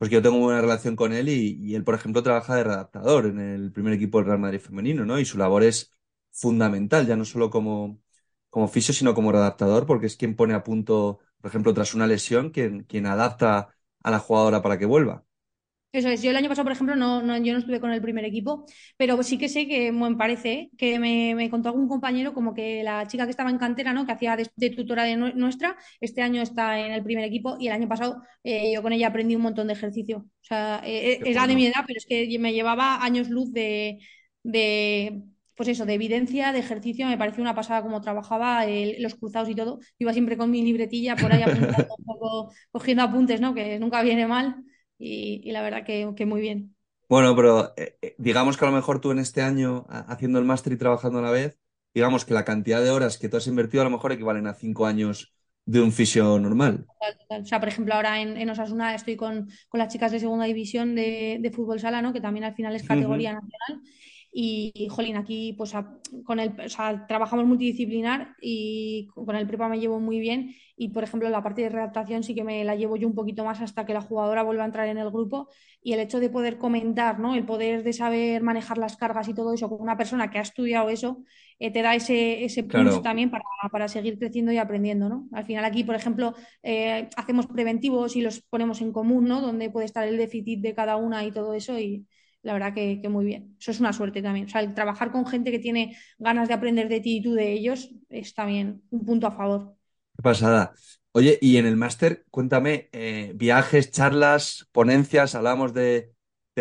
pues 0.02 0.10
yo 0.10 0.22
tengo 0.24 0.40
buena 0.40 0.62
relación 0.62 0.96
con 0.96 1.14
él 1.14 1.30
y, 1.30 1.76
él, 1.76 1.84
por 1.84 1.94
ejemplo, 1.94 2.24
trabaja 2.24 2.56
de 2.56 2.64
redactador 2.64 3.28
en 3.28 3.40
el 3.40 3.72
primer 3.72 3.94
equipo 3.94 4.18
del 4.18 4.26
Real 4.28 4.40
Madrid 4.40 4.60
femenino, 4.60 5.06
¿no? 5.06 5.20
Y 5.20 5.26
su 5.26 5.38
labor 5.38 5.64
es 5.64 5.92
fundamental, 6.32 7.06
ya 7.06 7.16
no 7.16 7.24
solo 7.26 7.52
como, 7.52 8.02
como 8.50 8.68
fisio, 8.68 8.94
sino 8.96 9.14
como 9.14 9.32
redactador, 9.32 9.86
porque 9.86 10.08
es 10.08 10.18
quien 10.18 10.36
pone 10.36 10.56
a 10.56 10.64
punto 10.64 11.20
por 11.42 11.50
ejemplo, 11.50 11.74
tras 11.74 11.94
una 11.94 12.08
lesión, 12.08 12.52
quien, 12.52 12.84
quien 12.84 13.08
adapta 13.08 13.76
a 14.04 14.12
la 14.12 14.20
jugadora 14.20 14.62
para 14.62 14.78
que 14.78 14.86
vuelva. 14.86 15.26
Eso 15.94 16.08
es, 16.08 16.22
yo 16.22 16.30
el 16.32 16.38
año 16.38 16.48
pasado, 16.48 16.64
por 16.64 16.72
ejemplo, 16.72 16.96
no, 16.96 17.22
yo 17.40 17.52
no 17.52 17.60
estuve 17.60 17.82
con 17.82 17.92
el 17.92 18.02
primer 18.02 18.24
equipo, 18.24 18.66
pero 18.96 19.22
sí 19.24 19.38
que 19.38 19.50
sé 19.50 19.68
que 19.68 19.92
me 19.92 20.16
parece 20.16 20.70
que 20.78 21.00
me, 21.00 21.50
contó 21.50 21.68
algún 21.68 21.90
compañero 21.90 22.34
como 22.34 22.54
que 22.54 22.82
la 22.82 23.08
chica 23.08 23.26
que 23.26 23.32
estaba 23.32 23.50
en 23.50 23.58
cantera, 23.58 23.92
¿no? 23.92 24.06
que 24.06 24.14
hacía 24.14 24.38
de, 24.38 24.70
tutora 24.70 25.04
de 25.04 25.18
nuestra, 25.18 25.76
este 26.00 26.22
año 26.22 26.42
está 26.42 26.80
en 26.80 26.94
el 26.94 27.04
primer 27.04 27.26
equipo 27.26 27.58
y 27.60 27.68
el 27.68 27.74
año 27.74 27.90
pasado 27.90 28.22
eh, 28.44 28.72
yo 28.74 28.82
con 28.82 28.94
ella 28.94 29.08
aprendí 29.08 29.36
un 29.36 29.42
montón 29.42 29.68
de 29.68 29.74
ejercicio. 29.74 30.20
O 30.20 30.44
sea, 30.44 30.82
eh, 30.86 31.20
era 31.26 31.46
de 31.46 31.56
mi 31.56 31.66
edad, 31.66 31.84
pero 31.86 31.98
es 31.98 32.06
que 32.06 32.40
me 32.40 32.54
llevaba 32.54 33.04
años 33.04 33.30
luz 33.30 33.52
de, 33.52 34.00
de 34.44 35.24
pues 35.58 35.68
eso, 35.68 35.86
de 35.86 35.94
evidencia, 35.96 36.54
de 36.54 36.60
ejercicio, 36.60 37.06
me 37.06 37.18
pareció 37.18 37.42
una 37.42 37.54
pasada 37.54 37.82
como 37.82 38.00
trabajaba 38.02 38.66
los 38.98 39.16
cruzados 39.16 39.50
y 39.50 39.56
todo. 39.56 39.80
Iba 40.00 40.14
siempre 40.14 40.38
con 40.38 40.50
mi 40.52 40.64
libretilla 40.64 41.18
por 41.18 41.34
ahí 41.34 41.42
apuntando 41.42 41.96
un 41.98 42.06
poco, 42.06 42.54
cogiendo 42.72 43.04
apuntes, 43.04 43.42
¿no? 43.42 43.54
Que 43.54 43.78
nunca 43.78 44.02
viene 44.04 44.26
mal 44.26 44.64
y, 45.02 45.52
la 45.52 45.62
verdad 45.62 45.84
que, 45.84 46.26
muy 46.26 46.42
bien. 46.42 46.76
Bueno, 47.10 47.36
pero 47.36 47.74
eh, 47.76 47.98
eh, 48.02 48.16
digamos 48.18 48.56
que 48.56 48.66
a 48.66 48.70
lo 48.70 48.76
mejor 48.76 49.02
tú 49.02 49.12
en 49.12 49.20
este 49.20 49.42
año, 49.42 49.86
haciendo 49.90 50.40
el 50.40 50.46
máster 50.46 50.72
y 50.74 50.78
trabajando 50.78 51.20
a 51.20 51.24
la 51.24 51.32
vez, 51.32 51.60
digamos 51.94 52.24
que 52.24 52.34
la 52.34 52.46
cantidad 52.46 52.82
de 52.82 52.90
horas 52.90 53.18
que 53.18 53.28
tú 53.28 53.38
has 53.38 53.48
invertido 53.48 53.82
a 53.82 53.86
lo 53.86 53.90
mejor 53.90 54.12
equivalen 54.12 54.48
a 54.48 54.54
cinco 54.54 54.86
años 54.86 55.34
de 55.66 55.82
un 55.82 55.92
fisio 55.92 56.40
normal. 56.40 56.86
O 57.30 57.46
sea, 57.46 57.60
por 57.60 57.70
ejemplo, 57.70 57.94
ahora 57.94 58.22
en, 58.22 58.50
Osasuna 58.50 58.96
estoy 58.96 59.16
con, 59.16 59.50
las 59.74 59.92
chicas 59.92 60.12
de 60.12 60.20
segunda 60.20 60.46
división 60.46 60.96
de, 60.96 61.52
fútbol 61.54 61.80
sala, 61.80 62.02
¿no? 62.02 62.14
que 62.14 62.22
también 62.22 62.46
al 62.46 62.56
final 62.56 62.76
es 62.76 62.84
categoría 62.84 63.34
nacional. 63.34 63.82
Y, 64.34 64.88
jolín, 64.90 65.18
aquí 65.18 65.54
pues 65.58 65.74
con 66.24 66.40
el, 66.40 66.54
o 66.60 66.70
sea, 66.70 67.06
trabajamos 67.06 67.46
multidisciplinar 67.46 68.36
y 68.42 69.08
con 69.14 69.36
el 69.36 69.46
prepa 69.46 69.68
me 69.68 69.80
llevo 69.80 70.00
muy 70.00 70.20
bien. 70.22 70.56
Y 70.78 70.90
por 70.90 71.04
ejemplo, 71.04 71.30
la 71.30 71.44
parte 71.44 71.64
de 71.64 71.70
redactación 71.70 72.24
sí 72.24 72.34
que 72.34 72.46
me 72.46 72.64
la 72.64 72.76
llevo 72.76 72.96
yo 72.96 73.08
un 73.08 73.14
poquito 73.14 73.44
más 73.44 73.60
hasta 73.62 73.86
que 73.86 73.94
la 73.94 74.02
jugadora 74.02 74.44
vuelva 74.44 74.64
a 74.64 74.68
entrar 74.68 74.88
en 74.88 74.98
el 74.98 75.12
grupo. 75.12 75.50
Y 75.84 75.94
el 75.94 76.00
hecho 76.00 76.22
de 76.22 76.30
poder 76.30 76.58
comentar, 76.58 77.20
¿no? 77.20 77.36
El 77.36 77.46
poder 77.46 77.84
de 77.84 77.92
saber 77.92 78.42
manejar 78.42 78.78
las 78.78 78.96
cargas 78.96 79.28
y 79.28 79.34
todo 79.34 79.54
eso 79.54 79.70
con 79.70 79.82
una 79.82 79.98
persona 79.98 80.30
que 80.30 80.38
ha 80.40 80.42
estudiado 80.42 80.90
eso, 80.90 81.24
eh, 81.60 81.72
te 81.72 81.82
da 81.82 81.94
ese, 81.94 82.46
ese 82.46 82.64
plus 82.64 83.02
también 83.02 83.32
para, 83.32 83.44
para, 83.70 83.88
seguir 83.90 84.18
creciendo 84.18 84.52
y 84.54 84.58
aprendiendo, 84.58 85.10
¿no? 85.10 85.28
Al 85.34 85.44
final 85.44 85.66
aquí, 85.66 85.84
por 85.84 85.96
ejemplo, 85.96 86.34
eh, 86.64 87.10
hacemos 87.18 87.48
preventivos 87.48 88.16
y 88.16 88.22
los 88.22 88.42
ponemos 88.42 88.82
en 88.82 88.94
común, 88.94 89.26
¿no? 89.26 89.42
Donde 89.42 89.70
puede 89.70 89.86
estar 89.86 90.08
el 90.08 90.18
déficit 90.18 90.62
de 90.62 90.74
cada 90.74 90.96
una 90.96 91.26
y 91.26 91.32
todo 91.32 91.54
eso. 91.54 91.78
Y, 91.78 92.08
la 92.44 92.54
verdad 92.54 92.74
que, 92.74 93.02
muy 93.10 93.26
bien. 93.26 93.56
Eso 93.60 93.72
es 93.72 93.80
una 93.80 93.94
suerte 93.94 94.22
también. 94.22 94.46
O 94.46 94.50
sea, 94.50 94.62
el 94.62 94.74
trabajar 94.74 95.12
con 95.12 95.26
gente 95.26 95.52
que 95.52 95.60
tiene 95.60 95.98
ganas 96.18 96.48
de 96.48 96.54
aprender 96.54 96.90
de 96.90 97.00
ti 97.00 97.18
y 97.18 97.22
tú 97.22 97.34
de 97.34 97.52
ellos 97.52 97.90
es 98.10 98.34
también 98.34 98.82
un 98.90 99.06
punto 99.06 99.28
a 99.28 99.32
favor. 99.32 99.76
Qué 100.16 100.24
pasada. 100.24 100.74
Oye, 101.12 101.38
y 101.42 101.58
en 101.58 101.66
el 101.66 101.76
máster, 101.76 102.26
cuéntame, 102.32 102.90
eh, 102.94 103.34
viajes, 103.36 103.92
charlas, 103.92 104.68
ponencias, 104.72 105.36
hablamos 105.36 105.74
de, 105.74 106.14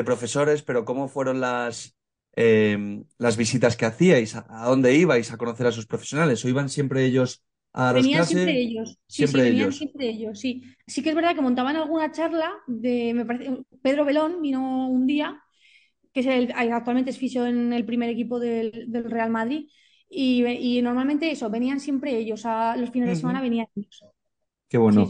profesores, 0.04 0.62
pero 0.62 0.86
¿cómo 0.86 1.08
fueron 1.08 1.40
las, 1.40 1.94
em, 2.32 3.04
las 3.18 3.36
visitas 3.36 3.76
que 3.76 3.84
hacíais? 3.84 4.34
¿A 4.34 4.64
dónde 4.64 4.94
ibais 4.94 5.30
a 5.30 5.36
conocer 5.36 5.66
a 5.66 5.72
sus 5.72 5.86
profesionales? 5.86 6.42
¿O 6.42 6.48
iban 6.48 6.70
siempre 6.70 7.04
ellos 7.04 7.44
a 7.72 7.92
venían 7.92 8.26
siempre 8.26 8.60
ellos. 8.60 8.98
Sí, 9.06 9.26
siempre 9.26 9.42
sí, 9.42 9.48
ellos. 9.48 9.76
siempre 9.76 10.08
ellos, 10.08 10.40
sí. 10.40 10.62
Sí 10.86 11.02
que 11.02 11.10
es 11.10 11.14
verdad 11.14 11.34
que 11.34 11.40
montaban 11.40 11.76
alguna 11.76 12.10
charla 12.10 12.52
de, 12.66 13.12
me 13.14 13.24
parece, 13.24 13.62
Pedro 13.82 14.04
Belón 14.04 14.42
vino 14.42 14.88
un 14.88 15.06
día 15.06 15.40
que 16.12 16.20
es 16.20 16.26
el, 16.26 16.52
actualmente 16.52 17.10
es 17.10 17.18
fisio 17.18 17.46
en 17.46 17.72
el 17.72 17.84
primer 17.84 18.08
equipo 18.10 18.38
del, 18.38 18.88
Real 19.08 19.30
Madrid. 19.30 19.68
Y, 20.08 20.80
normalmente 20.82 21.30
eso, 21.30 21.50
venían 21.50 21.78
siempre 21.78 22.16
ellos, 22.16 22.44
a 22.44 22.76
los 22.76 22.90
fines 22.90 23.08
de 23.08 23.16
semana 23.16 23.40
venían 23.40 23.68
ellos. 23.76 24.04
Qué 24.68 24.78
bueno. 24.78 25.06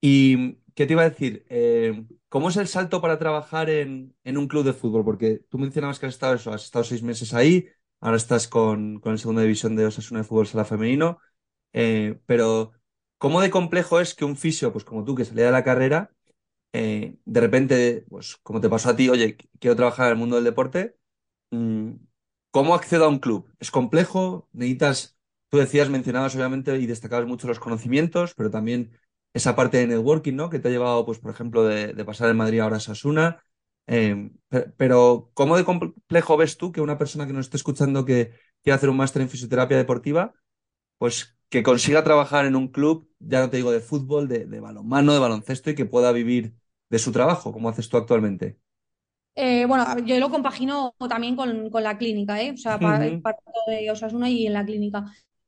¿Y 0.00 0.58
qué 0.74 0.86
te 0.86 0.92
iba 0.92 1.02
a 1.02 1.10
decir? 1.10 1.44
Eh, 1.48 2.04
¿Cómo 2.28 2.48
es 2.48 2.56
el 2.56 2.66
salto 2.66 3.00
para 3.00 3.18
trabajar 3.18 3.68
en, 3.68 4.14
un 4.24 4.48
club 4.48 4.64
de 4.64 4.72
fútbol? 4.72 5.04
Porque 5.04 5.40
tú 5.48 5.58
mencionabas 5.58 5.98
que 5.98 6.06
has 6.06 6.14
estado 6.14 6.34
eso, 6.34 6.52
has 6.52 6.64
estado 6.64 6.84
seis 6.84 7.02
meses 7.02 7.34
ahí, 7.34 7.68
ahora 8.00 8.16
estás 8.16 8.48
con, 8.48 9.00
con 9.00 9.12
la 9.12 9.18
segunda 9.18 9.42
división 9.42 9.76
de 9.76 9.86
Osasuna 9.86 10.20
de 10.20 10.26
Fútbol 10.26 10.46
Sala 10.46 10.64
Femenino, 10.64 11.18
eh, 11.72 12.18
pero 12.26 12.72
¿cómo 13.18 13.40
de 13.40 13.50
complejo 13.50 14.00
es 14.00 14.14
que 14.14 14.24
un 14.24 14.36
fisio, 14.36 14.72
pues 14.72 14.84
como 14.84 15.04
tú, 15.04 15.14
que 15.14 15.24
salía 15.24 15.46
de 15.46 15.52
la 15.52 15.64
carrera, 15.64 16.10
eh, 16.72 17.16
de 17.24 17.40
repente, 17.40 18.04
pues 18.08 18.36
como 18.42 18.60
te 18.60 18.68
pasó 18.68 18.90
a 18.90 18.96
ti, 18.96 19.08
oye, 19.08 19.36
quiero 19.58 19.76
trabajar 19.76 20.06
en 20.06 20.12
el 20.12 20.18
mundo 20.18 20.36
del 20.36 20.44
deporte, 20.44 20.96
mm, 21.50 21.92
¿cómo 22.50 22.74
accedo 22.74 23.04
a 23.06 23.08
un 23.08 23.18
club? 23.18 23.52
¿Es 23.60 23.70
complejo? 23.70 24.48
¿Necesitas, 24.52 25.18
tú 25.50 25.58
decías, 25.58 25.90
mencionabas 25.90 26.34
obviamente 26.36 26.76
y 26.78 26.86
destacabas 26.86 27.26
mucho 27.26 27.46
los 27.48 27.60
conocimientos, 27.60 28.34
pero 28.34 28.50
también 28.50 28.98
esa 29.34 29.56
parte 29.56 29.78
de 29.78 29.86
networking, 29.86 30.34
¿no? 30.34 30.50
Que 30.50 30.58
te 30.58 30.68
ha 30.68 30.70
llevado, 30.70 31.04
pues, 31.06 31.18
por 31.18 31.30
ejemplo, 31.32 31.64
de, 31.64 31.94
pasar 32.04 32.30
en 32.30 32.36
Madrid 32.36 32.60
ahora 32.60 32.76
a 32.78 32.80
Sasuna. 32.80 33.42
Eh, 33.86 34.30
pero, 34.76 35.30
¿cómo 35.34 35.56
de 35.56 35.64
complejo 35.64 36.36
ves 36.36 36.56
tú 36.56 36.72
que 36.72 36.80
una 36.80 36.98
persona 36.98 37.26
que 37.26 37.32
nos 37.32 37.46
esté 37.46 37.56
escuchando 37.56 38.04
que 38.04 38.32
quiere 38.62 38.76
hacer 38.76 38.90
un 38.90 38.96
máster 38.96 39.22
en 39.22 39.28
fisioterapia 39.28 39.76
deportiva, 39.76 40.34
pues 40.98 41.36
que 41.50 41.62
consiga 41.62 42.04
trabajar 42.04 42.46
en 42.46 42.56
un 42.56 42.68
club, 42.68 43.10
ya 43.18 43.40
no 43.40 43.50
te 43.50 43.58
digo 43.58 43.72
de 43.72 43.80
fútbol, 43.80 44.28
de 44.28 44.60
balonmano, 44.60 45.12
de 45.14 45.18
baloncesto 45.20 45.70
y 45.70 45.74
que 45.74 45.86
pueda 45.86 46.12
vivir 46.12 46.54
de 46.92 46.98
su 46.98 47.10
trabajo, 47.10 47.52
como 47.52 47.70
haces 47.70 47.88
tú 47.88 47.96
actualmente? 47.96 48.58
Eh, 49.34 49.64
bueno, 49.64 49.98
yo 50.00 50.20
lo 50.20 50.28
compagino 50.28 50.94
también 51.08 51.34
con, 51.34 51.70
la 51.82 51.96
clínica, 51.96 52.38
¿eh? 52.42 52.52
O 52.52 52.56
sea, 52.58 52.78
para, 52.78 53.06
de 53.66 53.90
Osasuna 53.90 54.28
y 54.28 54.46
en 54.46 54.52
la 54.52 54.64
clínica. 54.66 55.06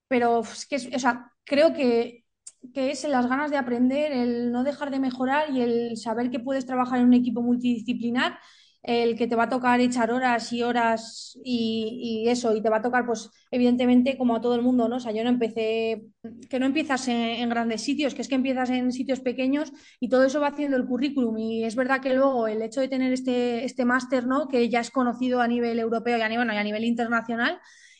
Pero 0.08 0.40
es 0.40 0.64
que, 0.64 0.76
o 0.76 0.98
sea, 0.98 1.30
creo 1.44 1.74
que, 1.74 2.24
que 2.72 2.90
es 2.90 3.04
las 3.04 3.28
ganas 3.28 3.50
de 3.50 3.58
aprender, 3.58 4.10
el 4.10 4.52
no 4.52 4.64
dejar 4.64 4.90
de 4.90 5.00
mejorar 5.00 5.50
y 5.50 5.60
el 5.60 5.98
saber 5.98 6.30
que 6.30 6.40
puedes 6.40 6.64
trabajar 6.64 7.00
en 7.00 7.08
un 7.08 7.14
equipo 7.14 7.42
multidisciplinar 7.42 8.38
el 8.84 9.16
que 9.16 9.26
te 9.26 9.34
va 9.34 9.44
a 9.44 9.48
tocar 9.48 9.80
echar 9.80 10.12
horas 10.12 10.52
y 10.52 10.62
horas 10.62 11.38
y, 11.42 12.26
eso, 12.28 12.54
y 12.54 12.60
te 12.60 12.68
va 12.68 12.76
a 12.76 12.82
tocar, 12.82 13.06
pues, 13.06 13.30
evidentemente, 13.50 14.18
como 14.18 14.36
a 14.36 14.42
todo 14.42 14.54
el 14.54 14.62
mundo, 14.62 14.88
¿no? 14.88 14.96
O 14.96 15.00
sea, 15.00 15.10
yo 15.10 15.24
no 15.24 15.30
empecé, 15.30 16.04
que 16.50 16.60
no 16.60 16.66
empiezas 16.66 17.08
en, 17.08 17.48
grandes 17.48 17.80
sitios, 17.80 18.14
que 18.14 18.20
es 18.20 18.28
que 18.28 18.34
empiezas 18.34 18.68
en 18.68 18.92
sitios 18.92 19.20
pequeños 19.20 19.72
y 20.00 20.10
todo 20.10 20.24
eso 20.24 20.38
va 20.38 20.48
haciendo 20.48 20.76
el 20.76 20.84
currículum. 20.84 21.38
Y 21.38 21.64
es 21.64 21.76
verdad 21.76 22.02
que 22.02 22.14
luego 22.14 22.46
el 22.46 22.60
hecho 22.60 22.82
de 22.82 22.88
tener 22.88 23.10
este, 23.12 23.64
este 23.64 23.86
máster, 23.86 24.26
¿no? 24.26 24.48
Que 24.48 24.68
ya 24.68 24.80
es 24.80 24.90
conocido 24.90 25.40
a 25.40 25.48
nivel 25.48 25.78
europeo 25.78 26.18
y 26.18 26.20
a 26.20 26.28
nivel, 26.28 26.46
y 26.52 26.56
a 26.56 26.64
nivel 26.64 26.84
internacional, 26.84 27.58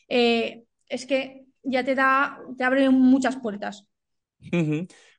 eh, 0.09 0.65
es 0.87 1.07
que 1.07 1.47
ya 1.63 1.83
te 1.83 1.95
da, 1.95 2.39
te 2.59 2.65
abre 2.65 2.91
muchas 2.91 3.37
puertas. 3.37 3.87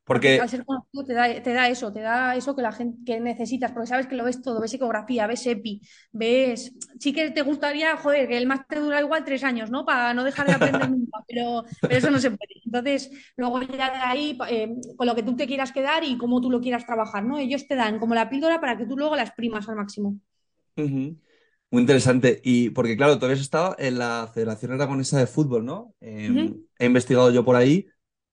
Porque 0.06 0.40
al 0.40 0.48
ser 0.48 0.64
conocido 0.64 1.04
te 1.04 1.14
da, 1.14 1.42
te 1.42 1.52
da, 1.52 1.68
eso, 1.68 1.92
te 1.92 2.00
da 2.00 2.36
eso 2.36 2.56
que 2.56 2.62
la 2.62 2.72
gente 2.72 3.00
que 3.04 3.20
necesitas, 3.20 3.72
porque 3.72 3.88
sabes 3.88 4.06
que 4.06 4.16
lo 4.16 4.24
ves 4.24 4.40
todo, 4.40 4.62
ves 4.62 4.74
ecografía, 4.76 5.26
ves 5.26 5.48
EPI, 5.48 5.82
ves. 6.12 6.74
Sí 7.00 7.12
que 7.12 7.32
te 7.32 7.42
gustaría, 7.42 7.98
joder, 7.98 8.28
que 8.28 8.38
el 8.38 8.46
máster 8.46 8.82
dura 8.82 9.02
igual 9.02 9.26
tres 9.26 9.44
años, 9.44 9.72
¿no? 9.72 9.84
Para 9.84 10.14
no 10.14 10.24
dejar 10.24 10.46
de 10.46 10.54
aprender 10.54 10.90
nunca, 10.92 11.24
pero, 11.28 11.66
pero, 11.82 11.96
eso 11.96 12.12
no 12.12 12.20
se 12.20 12.30
puede. 12.30 12.62
Entonces, 12.64 13.10
luego 13.36 13.62
ya 13.64 13.90
de 13.90 13.98
ahí, 13.98 14.38
eh, 14.48 14.76
con 14.96 15.08
lo 15.08 15.16
que 15.16 15.24
tú 15.24 15.36
te 15.36 15.48
quieras 15.48 15.72
quedar 15.72 16.04
y 16.04 16.20
cómo 16.20 16.40
tú 16.40 16.52
lo 16.52 16.62
quieras 16.62 16.86
trabajar, 16.86 17.26
¿no? 17.26 17.40
Ellos 17.40 17.68
te 17.68 17.76
dan 17.76 17.98
como 17.98 18.14
la 18.14 18.30
píldora 18.30 18.62
para 18.62 18.78
que 18.78 18.86
tú 18.86 18.96
luego 18.96 19.16
la 19.16 19.24
exprimas 19.24 19.68
al 19.68 19.76
máximo. 19.76 20.20
Muy 20.76 21.82
interesante. 21.82 22.42
Y 22.44 22.70
porque, 22.70 22.96
claro, 22.96 23.18
tú 23.18 23.26
habías 23.26 23.42
estado 23.42 23.76
en 23.80 23.98
la 23.98 24.30
Federación 24.32 24.72
Aragonesa 24.72 25.18
de 25.18 25.26
Fútbol, 25.26 25.66
¿no? 25.66 25.96
Em, 26.00 26.62
he 26.78 26.86
investigado 26.86 27.32
yo 27.32 27.44
por 27.44 27.56
ahí 27.56 27.88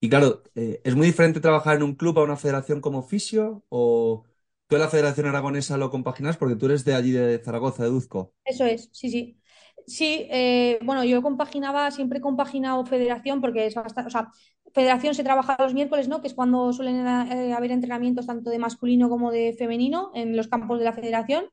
Y 0.05 0.09
claro, 0.09 0.43
eh, 0.57 0.81
¿es 0.83 0.97
muy 0.97 1.07
diferente 1.07 1.39
trabajar 1.39 1.77
en 1.77 1.85
un 1.85 1.95
club 1.95 2.19
a 2.19 2.25
una 2.25 2.37
federación 2.37 2.81
como 2.81 3.05
fisio? 3.05 3.63
¿O 3.69 4.25
tú 4.67 4.75
en 4.75 4.83
la 4.83 4.89
Federación 4.89 5.29
Aragonesa 5.29 5.77
lo 5.77 5.93
compaginas 5.93 6.37
porque 6.37 6.57
tú 6.57 6.67
eres 6.67 6.85
de 6.85 6.95
allí 6.97 7.13
de 7.13 7.39
Zaragoza, 7.39 7.85
de 7.85 7.91
Duzco? 7.91 8.35
Eso 8.45 8.65
es, 8.65 8.89
sí, 8.93 9.11
sí. 9.11 9.39
Sí, 9.87 10.27
eh, 10.29 10.81
bueno, 10.83 11.05
yo 11.05 11.23
compaginaba, 11.23 11.89
siempre 11.93 12.19
he 12.19 12.21
compaginado 12.21 12.85
federación 12.85 13.41
porque 13.41 13.67
es 13.67 13.77
bastante, 13.77 14.09
o 14.09 14.11
sea, 14.11 14.29
federación 14.75 15.15
se 15.15 15.23
trabaja 15.23 15.57
los 15.61 15.73
miércoles, 15.73 16.09
¿no? 16.09 16.21
Que 16.21 16.27
es 16.27 16.35
cuando 16.35 16.73
suelen 16.73 17.07
eh, 17.07 17.53
haber 17.53 17.71
entrenamientos 17.71 18.27
tanto 18.27 18.51
de 18.51 18.59
masculino 18.59 19.09
como 19.09 19.31
de 19.31 19.55
femenino 19.57 20.11
en 20.15 20.37
los 20.37 20.49
campos 20.49 20.81
de 20.81 20.85
la 20.85 20.93
federación. 20.93 21.45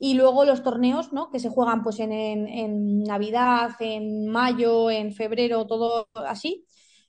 Y 0.00 0.14
luego 0.14 0.44
los 0.44 0.64
torneos, 0.64 1.12
¿no? 1.12 1.30
Que 1.30 1.38
se 1.38 1.48
juegan 1.48 1.84
pues 1.84 2.00
en, 2.00 3.04
Navidad, 3.04 3.70
en 3.78 4.26
mayo, 4.28 4.90
en 4.90 5.12
febrero, 5.12 5.66
todo 5.66 6.08
así, 6.14 6.64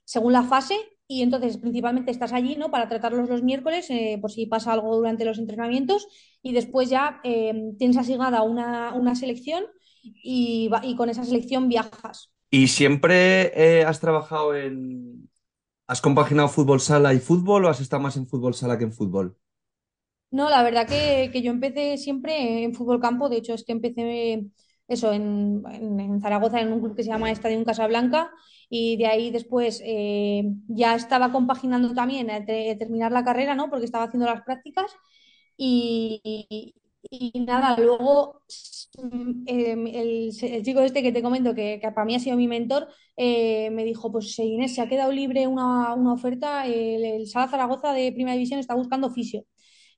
según 0.06 0.32
la 0.34 0.44
fase. 0.44 0.76
Y 1.08 1.22
entonces 1.22 1.58
principalmente 1.58 2.12
estás 2.12 2.32
allí, 2.32 2.56
¿no? 2.56 2.70
Para 2.72 2.88
tratarlos 2.88 3.28
los 3.28 3.42
miércoles, 3.44 3.90
eh, 3.90 4.18
por 4.22 4.32
si 4.32 4.46
pasa 4.46 4.72
algo 4.74 4.96
durante 4.96 5.26
los 5.26 5.38
entrenamientos. 5.38 6.08
Y 6.42 6.54
después 6.54 6.90
ya 6.90 7.20
eh, 7.24 7.54
tienes 7.78 7.98
asignada 7.98 8.42
una, 8.42 8.94
una 8.94 9.16
selección 9.16 9.64
y, 10.04 10.68
va- 10.68 10.84
y 10.84 10.96
con 10.96 11.10
esa 11.10 11.24
selección 11.24 11.68
viajas. 11.68 12.32
¿Y 12.50 12.68
siempre 12.68 13.80
eh, 13.80 13.84
has 13.84 14.00
trabajado 14.00 14.54
en... 14.56 15.30
¿Has 15.88 16.00
compaginado 16.02 16.48
fútbol 16.48 16.80
sala 16.80 17.14
y 17.14 17.20
fútbol 17.20 17.66
o 17.66 17.70
has 17.70 17.80
estado 17.80 18.02
más 18.02 18.16
en 18.18 18.26
fútbol 18.28 18.54
sala 18.54 18.78
que 18.78 18.84
en 18.84 18.92
fútbol? 18.94 19.38
No, 20.30 20.50
la 20.50 20.62
verdad 20.62 20.88
que, 20.88 21.30
que 21.32 21.40
yo 21.42 21.50
empecé 21.52 21.96
siempre 21.98 22.64
en 22.64 22.74
fútbol 22.74 23.00
campo, 23.00 23.28
de 23.28 23.36
hecho 23.38 23.54
es 23.54 23.64
que 23.64 23.72
empecé 23.72 24.46
eso 24.88 25.12
en, 25.12 25.62
Zaragoza 26.22 26.60
en 26.60 26.72
un 26.72 26.80
club 26.80 26.96
que 26.96 27.02
se 27.02 27.08
llama 27.10 27.30
Estadio 27.30 27.64
Casablanca 27.64 28.30
y 28.68 28.96
de 28.96 29.06
ahí 29.06 29.30
después 29.30 29.80
eh, 29.84 30.44
ya 30.68 30.94
estaba 30.94 31.32
compaginando 31.32 31.92
también 31.94 32.30
al 32.30 32.44
te- 32.46 32.76
terminar 32.78 33.12
la 33.12 33.24
carrera, 33.24 33.54
¿no? 33.54 33.70
Porque 33.70 33.84
estaba 33.86 34.04
haciendo 34.04 34.26
las 34.26 34.42
prácticas 34.42 34.92
y, 35.56 36.20
y- 37.10 37.40
nada, 37.46 37.76
luego 37.78 38.42
mm, 39.02 39.44
eh, 39.46 39.72
el, 39.72 40.30
el 40.52 40.62
chico 40.64 40.80
este 40.80 41.02
que 41.02 41.12
te 41.12 41.22
comento 41.22 41.54
que, 41.54 41.78
que 41.80 41.90
para 41.92 42.04
mí 42.04 42.14
ha 42.14 42.20
sido 42.20 42.36
mi 42.36 42.48
mentor 42.48 42.88
eh, 43.16 43.70
me 43.70 43.84
dijo, 43.84 44.10
pues 44.12 44.38
Inés, 44.38 44.74
se 44.74 44.82
ha 44.82 44.88
quedado 44.88 45.12
libre 45.12 45.46
una, 45.46 45.94
una 45.94 46.12
oferta, 46.14 46.66
el, 46.66 47.04
el 47.04 47.26
Sala 47.28 47.48
Zaragoza 47.48 47.92
de 47.92 48.12
Primera 48.12 48.34
División 48.34 48.60
está 48.60 48.74
buscando 48.74 49.10
fisio. 49.10 49.44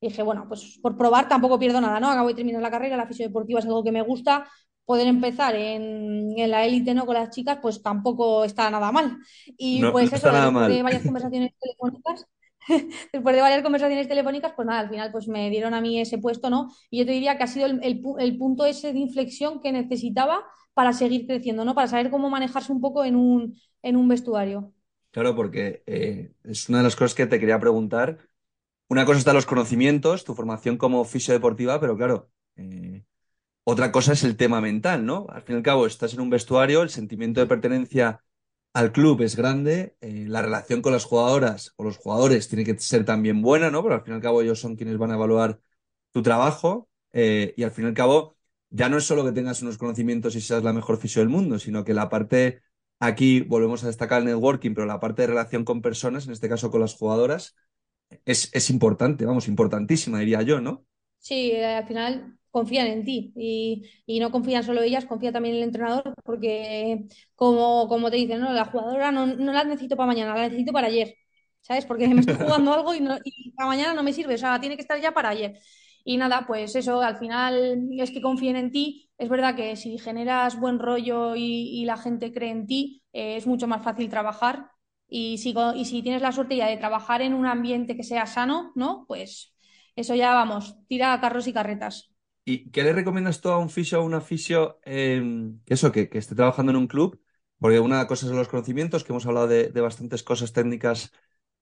Y 0.01 0.09
dije, 0.09 0.23
bueno, 0.23 0.45
pues 0.49 0.79
por 0.83 0.97
probar 0.97 1.29
tampoco 1.29 1.59
pierdo 1.59 1.81
nada, 1.81 1.99
¿no? 2.01 2.09
Acabo 2.11 2.29
de 2.29 2.35
terminar 2.35 2.63
la 2.63 2.71
carrera, 2.71 2.97
la 2.97 3.07
fisiodeportiva 3.07 3.59
es 3.61 3.67
algo 3.67 3.83
que 3.83 3.91
me 3.93 4.03
gusta, 4.03 4.47
poder 4.89 5.07
empezar 5.09 5.55
en, 5.57 6.33
en 6.39 6.51
la 6.51 6.65
élite, 6.67 6.95
¿no? 6.95 7.07
Con 7.07 7.15
las 7.17 7.31
chicas, 7.31 7.59
pues 7.63 7.83
tampoco 7.83 8.45
está 8.45 8.71
nada 8.71 8.93
mal. 8.93 9.19
Y 9.59 9.85
No, 9.85 9.93
no 9.93 9.93
pues 9.93 10.13
eso, 10.13 10.31
después 10.33 10.67
de 10.67 10.83
varias 10.83 11.05
conversaciones 11.05 11.53
telefónicas, 11.61 12.27
después 13.13 13.37
de 13.37 13.43
varias 13.43 13.63
conversaciones 13.63 14.09
telefónicas, 14.09 14.53
pues 14.57 14.67
nada, 14.67 14.81
al 14.81 14.91
final 14.91 15.13
pues 15.13 15.29
me 15.29 15.51
dieron 15.51 15.75
a 15.75 15.81
mí 15.81 16.01
ese 16.01 16.19
puesto, 16.19 16.51
¿no? 16.51 16.71
Y 16.91 16.99
yo 17.01 17.07
te 17.07 17.13
diría 17.13 17.37
que 17.39 17.45
ha 17.45 17.47
sido 17.47 17.67
el, 17.67 17.81
el 17.83 18.03
el 18.19 18.39
punto 18.39 18.65
ese 18.67 18.93
de 18.93 18.99
inflexión 18.99 19.61
que 19.61 19.73
necesitaba 19.73 20.45
para 20.75 20.93
seguir 20.93 21.27
creciendo, 21.27 21.65
¿no? 21.65 21.75
Para 21.75 21.89
saber 21.89 22.11
cómo 22.11 22.31
manejarse 22.31 22.73
un 22.73 22.81
poco 22.81 23.05
en 23.05 23.17
un, 23.17 23.59
en 23.83 23.97
un 23.97 24.09
vestuario. 24.09 24.73
Claro, 25.11 25.35
porque 25.35 25.83
eh, 25.87 26.33
es 26.45 26.69
una 26.69 26.79
de 26.79 26.85
las 26.85 26.97
cosas 26.97 27.15
que 27.15 27.27
te 27.27 27.41
quería 27.41 27.59
preguntar. 27.61 28.19
Una 28.89 29.07
cosa 29.07 29.19
está 29.21 29.35
los 29.35 29.47
conocimientos, 29.47 30.25
tu 30.25 30.35
formación 30.35 30.79
como 30.79 31.05
fisiodeportiva, 31.05 31.81
pero 31.81 31.97
claro, 31.97 32.31
eh, 32.57 33.05
otra 33.71 33.93
cosa 33.93 34.15
es 34.15 34.25
el 34.25 34.37
tema 34.39 34.63
mental, 34.63 35.05
¿no? 35.05 35.27
Al 35.29 35.43
fin 35.43 35.57
y 35.57 35.59
al 35.59 35.63
cabo, 35.63 35.87
estás 35.87 36.15
en 36.15 36.21
un 36.21 36.31
vestuario, 36.31 36.81
el 36.83 36.89
sentimiento 36.89 37.41
de 37.41 37.47
pertenencia 37.47 38.25
al 38.73 38.93
club 38.93 39.21
es 39.21 39.37
grande, 39.37 39.95
eh, 40.01 40.25
la 40.27 40.41
relación 40.41 40.81
con 40.81 40.93
las 40.95 41.05
jugadoras 41.05 41.75
o 41.77 41.85
los 41.85 41.99
jugadores 41.99 42.49
tiene 42.49 42.65
que 42.65 42.79
ser 42.79 43.05
también 43.05 43.43
buena, 43.43 43.71
¿no? 43.71 43.83
Pero 43.83 43.97
al 43.97 44.03
fin 44.03 44.15
y 44.15 44.17
al 44.17 44.23
cabo 44.23 44.41
ellos 44.41 44.59
son 44.59 44.75
quienes 44.77 44.97
van 44.97 45.11
a 45.11 45.17
evaluar 45.17 45.61
tu 46.13 46.23
trabajo 46.23 46.89
eh, 47.13 47.53
y 47.59 47.63
al 47.63 47.71
fin 47.71 47.85
y 47.85 47.89
al 47.89 47.95
cabo 47.95 48.39
ya 48.71 48.89
no 48.89 48.97
es 48.97 49.05
solo 49.05 49.23
que 49.23 49.33
tengas 49.33 49.61
unos 49.61 49.77
conocimientos 49.77 50.35
y 50.35 50.41
seas 50.41 50.63
la 50.65 50.73
mejor 50.73 50.97
fisio 50.99 51.21
del 51.21 51.29
mundo, 51.29 51.59
sino 51.59 51.85
que 51.85 51.93
la 51.93 52.09
parte, 52.09 52.63
aquí 53.01 53.43
volvemos 53.43 53.85
a 53.85 53.89
destacar 53.89 54.21
el 54.21 54.27
networking, 54.27 54.73
pero 54.75 54.87
la 54.87 54.99
parte 55.01 55.23
de 55.23 55.29
relación 55.29 55.65
con 55.67 55.83
personas, 55.83 56.27
en 56.27 56.33
este 56.33 56.49
caso 56.49 56.71
con 56.71 56.81
las 56.81 56.95
jugadoras, 56.95 57.55
es, 58.25 58.51
es 58.55 58.71
importante, 58.71 59.27
vamos, 59.27 59.47
importantísima, 59.47 60.21
diría 60.21 60.41
yo, 60.43 60.61
¿no? 60.63 60.87
Sí, 61.19 61.51
eh, 61.53 61.65
al 61.77 61.87
final 61.87 62.39
confían 62.51 62.87
en 62.87 63.05
ti 63.05 63.33
y, 63.37 63.83
y 64.07 64.21
no 64.21 64.31
confían 64.31 64.63
solo 64.65 64.83
ellas, 64.83 65.05
confía 65.07 65.33
también 65.33 65.57
el 65.57 65.63
entrenador 65.63 66.15
porque 66.25 67.07
como, 67.35 67.89
como 67.89 68.11
te 68.11 68.17
dicen, 68.17 68.41
no, 68.41 68.53
la 68.53 68.65
jugadora 68.65 69.13
no, 69.13 69.27
no 69.27 69.53
la 69.53 69.65
necesito 69.65 69.97
para 69.97 70.07
mañana, 70.07 70.35
la 70.35 70.43
necesito 70.45 70.73
para 70.73 70.87
ayer, 70.89 71.15
¿sabes? 71.61 71.85
Porque 71.87 72.09
me 72.09 72.21
estoy 72.21 72.37
jugando 72.37 72.73
algo 72.73 72.95
y, 72.95 73.01
no, 73.01 73.17
y 73.25 73.53
para 73.53 73.69
mañana 73.69 73.95
no 73.95 74.03
me 74.03 74.13
sirve, 74.13 74.35
o 74.35 74.39
sea, 74.39 74.61
tiene 74.61 74.77
que 74.77 74.83
estar 74.83 75.01
ya 75.01 75.13
para 75.13 75.31
ayer. 75.31 75.59
Y 76.05 76.17
nada, 76.17 76.47
pues 76.47 76.75
eso, 76.75 77.03
al 77.03 77.19
final 77.19 77.87
es 77.99 78.11
que 78.11 78.23
confíen 78.23 78.57
en 78.57 78.71
ti. 78.73 79.11
Es 79.19 79.29
verdad 79.29 79.55
que 79.55 79.77
si 79.77 79.99
generas 79.99 80.59
buen 80.59 80.79
rollo 80.79 81.37
y, 81.37 81.43
y 81.43 81.85
la 81.85 81.99
gente 81.99 82.33
cree 82.33 82.51
en 82.51 82.67
ti, 82.67 83.03
eh, 83.13 83.37
es 83.37 83.47
mucho 83.47 83.67
más 83.67 83.83
fácil 83.83 84.09
trabajar. 84.09 84.71
Y 85.07 85.37
si, 85.39 85.55
y 85.75 85.85
si 85.85 86.03
tienes 86.03 86.23
la 86.23 86.33
suerte 86.33 86.57
ya 86.57 86.67
de 86.69 86.77
trabajar 86.79 87.21
en 87.23 87.35
un 87.35 87.45
ambiente 87.47 87.95
que 87.97 88.05
sea 88.05 88.25
sano, 88.27 88.73
¿no? 88.75 89.05
Pues 89.07 89.53
eso 90.01 90.15
ya 90.15 90.35
vamos, 90.35 90.65
tira 90.89 91.13
a 91.13 91.21
carros 91.21 91.47
y 91.49 91.53
carretas. 91.53 91.95
¿Y 92.45 92.71
qué 92.71 92.83
le 92.83 92.93
recomiendas 92.95 93.41
tú 93.41 93.51
a 93.51 93.59
un 93.59 93.69
fisio 93.71 93.99
o 93.99 94.03
a 94.03 94.05
una 94.07 94.21
fisio 94.23 94.81
eh, 94.85 95.23
que 95.67 95.75
eso, 95.75 95.93
que, 95.93 96.09
que 96.09 96.19
esté 96.19 96.35
trabajando 96.35 96.71
en 96.73 96.77
un 96.79 96.87
club? 96.89 97.21
Porque 97.59 97.81
una 97.81 98.07
cosa 98.07 98.27
son 98.27 98.37
los 98.37 98.49
conocimientos, 98.49 99.05
que 99.05 99.13
hemos 99.13 99.27
hablado 99.27 99.49
de, 99.49 99.69
de 99.71 99.81
bastantes 99.81 100.23
cosas 100.23 100.53
técnicas 100.53 101.13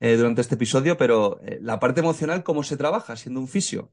eh, 0.00 0.16
durante 0.16 0.42
este 0.42 0.54
episodio, 0.54 0.96
pero 0.96 1.40
eh, 1.42 1.58
la 1.62 1.80
parte 1.80 2.00
emocional, 2.00 2.44
¿cómo 2.44 2.62
se 2.62 2.76
trabaja 2.76 3.16
siendo 3.16 3.40
un 3.40 3.48
fisio? 3.48 3.92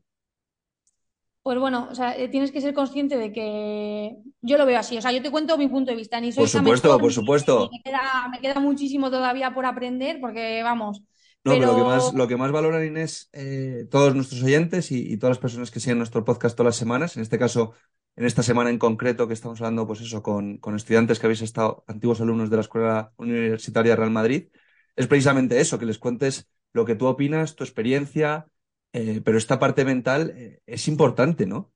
Pues 1.42 1.60
bueno, 1.60 1.88
o 1.92 1.96
sea, 1.96 2.16
eh, 2.18 2.30
tienes 2.30 2.52
que 2.54 2.62
ser 2.62 2.74
consciente 2.74 3.18
de 3.18 3.34
que 3.34 4.16
yo 4.42 4.58
lo 4.58 4.66
veo 4.66 4.80
así. 4.80 4.98
O 4.98 5.02
sea, 5.02 5.12
yo 5.12 5.22
te 5.22 5.30
cuento 5.32 5.58
mi 5.58 5.68
punto 5.68 5.92
de 5.92 5.98
vista, 5.98 6.22
ni 6.22 6.32
soy 6.32 6.46
Por 6.46 6.48
supuesto, 6.50 6.90
por 7.00 7.12
supuesto. 7.12 7.56
me 7.72 7.82
queda, 7.84 8.30
me 8.32 8.40
queda 8.40 8.60
muchísimo 8.60 9.10
todavía 9.12 9.54
por 9.54 9.66
aprender, 9.66 10.20
porque 10.22 10.64
vamos, 10.64 11.02
No, 11.46 11.54
pero 11.60 11.66
lo 11.68 11.76
que 11.76 11.84
más, 11.84 12.14
lo 12.14 12.28
que 12.28 12.38
más 12.38 12.52
valoran, 12.52 12.86
Inés, 12.86 13.30
eh, 13.34 13.86
todos 13.92 14.16
nuestros 14.16 14.42
oyentes 14.44 14.92
y, 14.92 15.12
y 15.12 15.18
todas 15.18 15.36
las 15.36 15.42
personas 15.42 15.72
que 15.72 15.82
siguen 15.82 15.98
nuestro 15.98 16.24
podcast 16.24 16.56
todas 16.56 16.70
las 16.70 16.78
semanas, 16.78 17.18
en 17.18 17.22
este 17.22 17.38
caso, 17.38 17.74
en 18.16 18.26
esta 18.26 18.44
semana 18.44 18.70
en 18.70 18.78
concreto, 18.80 19.28
que 19.28 19.34
estamos 19.34 19.60
hablando, 19.60 19.86
pues 19.86 20.00
eso, 20.00 20.24
con, 20.24 20.58
con 20.60 20.76
estudiantes 20.76 21.20
que 21.20 21.26
habéis 21.26 21.42
estado, 21.42 21.84
antiguos 21.88 22.22
alumnos 22.22 22.50
de 22.50 22.56
la 22.56 22.62
Escuela 22.62 23.12
Universitaria 23.18 23.96
Real 23.98 24.12
Madrid, 24.12 24.48
es 24.96 25.08
precisamente 25.08 25.60
eso, 25.60 25.78
que 25.78 25.86
les 25.86 26.00
cuentes 26.00 26.48
lo 26.72 26.86
que 26.86 26.96
tú 26.96 27.08
opinas, 27.08 27.56
tu 27.56 27.66
experiencia, 27.66 28.48
eh, 28.94 29.22
pero 29.26 29.38
esta 29.38 29.60
parte 29.60 29.84
mental, 29.84 30.34
eh, 30.38 30.62
es 30.66 30.88
importante, 30.88 31.46
¿no? 31.46 31.73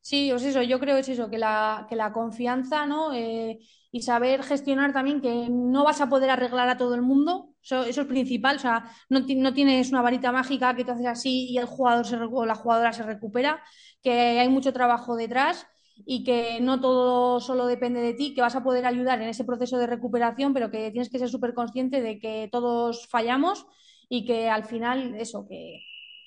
Sí, 0.00 0.30
es 0.30 0.42
eso, 0.44 0.62
yo 0.62 0.80
creo 0.80 0.96
es 0.96 1.08
eso, 1.08 1.28
que 1.28 1.36
la, 1.38 1.86
que 1.88 1.94
la 1.96 2.12
confianza, 2.12 2.86
¿no? 2.86 3.12
Eh, 3.12 3.58
y 3.90 4.02
saber 4.02 4.42
gestionar 4.42 4.92
también 4.92 5.20
que 5.20 5.48
no 5.50 5.84
vas 5.84 6.00
a 6.00 6.08
poder 6.08 6.30
arreglar 6.30 6.68
a 6.68 6.78
todo 6.78 6.94
el 6.94 7.02
mundo, 7.02 7.50
eso, 7.62 7.82
es 7.84 7.98
principal, 8.06 8.56
o 8.56 8.58
sea, 8.58 8.90
no, 9.10 9.20
no 9.36 9.52
tienes 9.52 9.90
una 9.90 10.00
varita 10.02 10.32
mágica 10.32 10.74
que 10.74 10.84
tú 10.84 10.92
haces 10.92 11.06
así 11.06 11.48
y 11.50 11.58
el 11.58 11.66
jugador 11.66 12.06
se, 12.06 12.16
o 12.16 12.46
la 12.46 12.54
jugadora 12.54 12.92
se 12.94 13.02
recupera, 13.02 13.62
que 14.02 14.10
hay 14.40 14.48
mucho 14.48 14.72
trabajo 14.72 15.14
detrás 15.16 15.66
y 16.06 16.24
que 16.24 16.60
no 16.60 16.80
todo 16.80 17.40
solo 17.40 17.66
depende 17.66 18.00
de 18.00 18.14
ti, 18.14 18.32
que 18.34 18.40
vas 18.40 18.56
a 18.56 18.62
poder 18.64 18.86
ayudar 18.86 19.20
en 19.20 19.28
ese 19.28 19.44
proceso 19.44 19.76
de 19.78 19.86
recuperación, 19.88 20.54
pero 20.54 20.70
que 20.70 20.90
tienes 20.90 21.10
que 21.10 21.18
ser 21.18 21.28
súper 21.28 21.52
consciente 21.54 22.00
de 22.00 22.18
que 22.18 22.48
todos 22.50 23.06
fallamos 23.08 23.66
y 24.08 24.24
que 24.24 24.48
al 24.48 24.64
final, 24.64 25.16
eso, 25.16 25.46
que, 25.48 25.80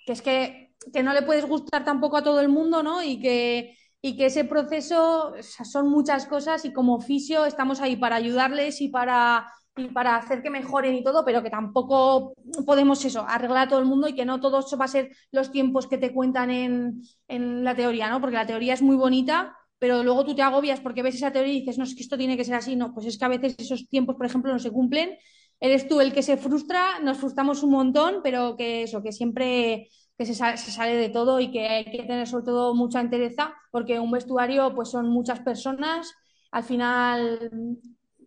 que 0.06 0.12
es 0.14 0.22
que, 0.22 0.71
que 0.94 1.04
no 1.04 1.14
le 1.14 1.22
puedes 1.22 1.46
gustar 1.46 1.84
tampoco 1.84 2.18
a 2.18 2.24
todo 2.24 2.40
el 2.42 2.50
mundo, 2.50 2.84
¿no? 2.84 3.04
Y 3.04 3.20
que, 3.20 3.78
y 4.02 4.18
que 4.18 4.28
ese 4.28 4.46
proceso 4.46 5.34
son 5.42 5.90
muchas 5.90 6.26
cosas 6.26 6.66
y 6.66 6.74
como 6.74 7.00
fisio 7.02 7.46
estamos 7.46 7.82
ahí 7.82 7.96
para 7.96 8.16
ayudarles 8.16 8.82
y 8.82 8.90
para, 8.90 9.48
y 9.78 9.88
para 9.90 10.16
hacer 10.16 10.42
que 10.42 10.50
mejoren 10.50 10.96
y 10.96 11.04
todo, 11.04 11.24
pero 11.24 11.44
que 11.44 11.50
tampoco 11.50 12.34
podemos 12.66 13.04
eso, 13.06 13.26
arreglar 13.28 13.68
a 13.68 13.70
todo 13.70 13.80
el 13.80 13.86
mundo 13.86 14.08
y 14.08 14.16
que 14.16 14.26
no 14.26 14.40
todo 14.42 14.60
eso 14.60 14.78
va 14.78 14.86
a 14.86 14.88
ser 14.88 15.12
los 15.32 15.52
tiempos 15.52 15.88
que 15.88 15.98
te 15.98 16.14
cuentan 16.14 16.50
en, 16.50 17.02
en 17.28 17.64
la 17.64 17.76
teoría, 17.76 18.10
¿no? 18.10 18.20
Porque 18.20 18.38
la 18.38 18.48
teoría 18.48 18.74
es 18.74 18.82
muy 18.82 18.96
bonita, 18.96 19.56
pero 19.80 20.04
luego 20.04 20.26
tú 20.26 20.36
te 20.36 20.42
agobias 20.42 20.80
porque 20.80 21.04
ves 21.04 21.16
esa 21.16 21.32
teoría 21.32 21.54
y 21.54 21.60
dices, 21.62 21.78
no, 21.78 21.84
es 21.84 21.96
que 21.96 22.04
esto 22.04 22.18
tiene 22.18 22.38
que 22.38 22.46
ser 22.46 22.56
así, 22.56 22.76
no, 22.76 22.94
pues 22.94 23.06
es 23.08 23.18
que 23.18 23.26
a 23.26 23.30
veces 23.30 23.56
esos 23.58 23.88
tiempos, 23.88 24.16
por 24.16 24.26
ejemplo, 24.26 24.52
no 24.52 24.60
se 24.60 24.72
cumplen. 24.72 25.18
Eres 25.60 25.88
tú 25.88 26.02
el 26.02 26.12
que 26.12 26.24
se 26.24 26.38
frustra, 26.38 27.00
nos 27.02 27.18
frustramos 27.18 27.62
un 27.64 27.72
montón, 27.72 28.22
pero 28.24 28.56
que 28.58 28.84
eso, 28.84 29.04
que 29.04 29.12
siempre 29.12 29.90
que 30.22 30.34
se 30.34 30.72
sale, 30.72 30.96
de 30.96 31.10
todo 31.10 31.40
y 31.40 31.52
que 31.52 31.68
hay 31.68 31.86
que 31.86 32.04
tener 32.04 32.28
sobre 32.28 32.46
todo 32.46 32.76
mucha 32.76 33.02
entereza, 33.02 33.56
porque 33.72 34.00
un 34.00 34.12
vestuario 34.12 34.74
pues 34.76 34.90
son 34.90 35.10
muchas 35.10 35.40
personas, 35.40 36.14
al 36.52 36.64
final 36.64 37.80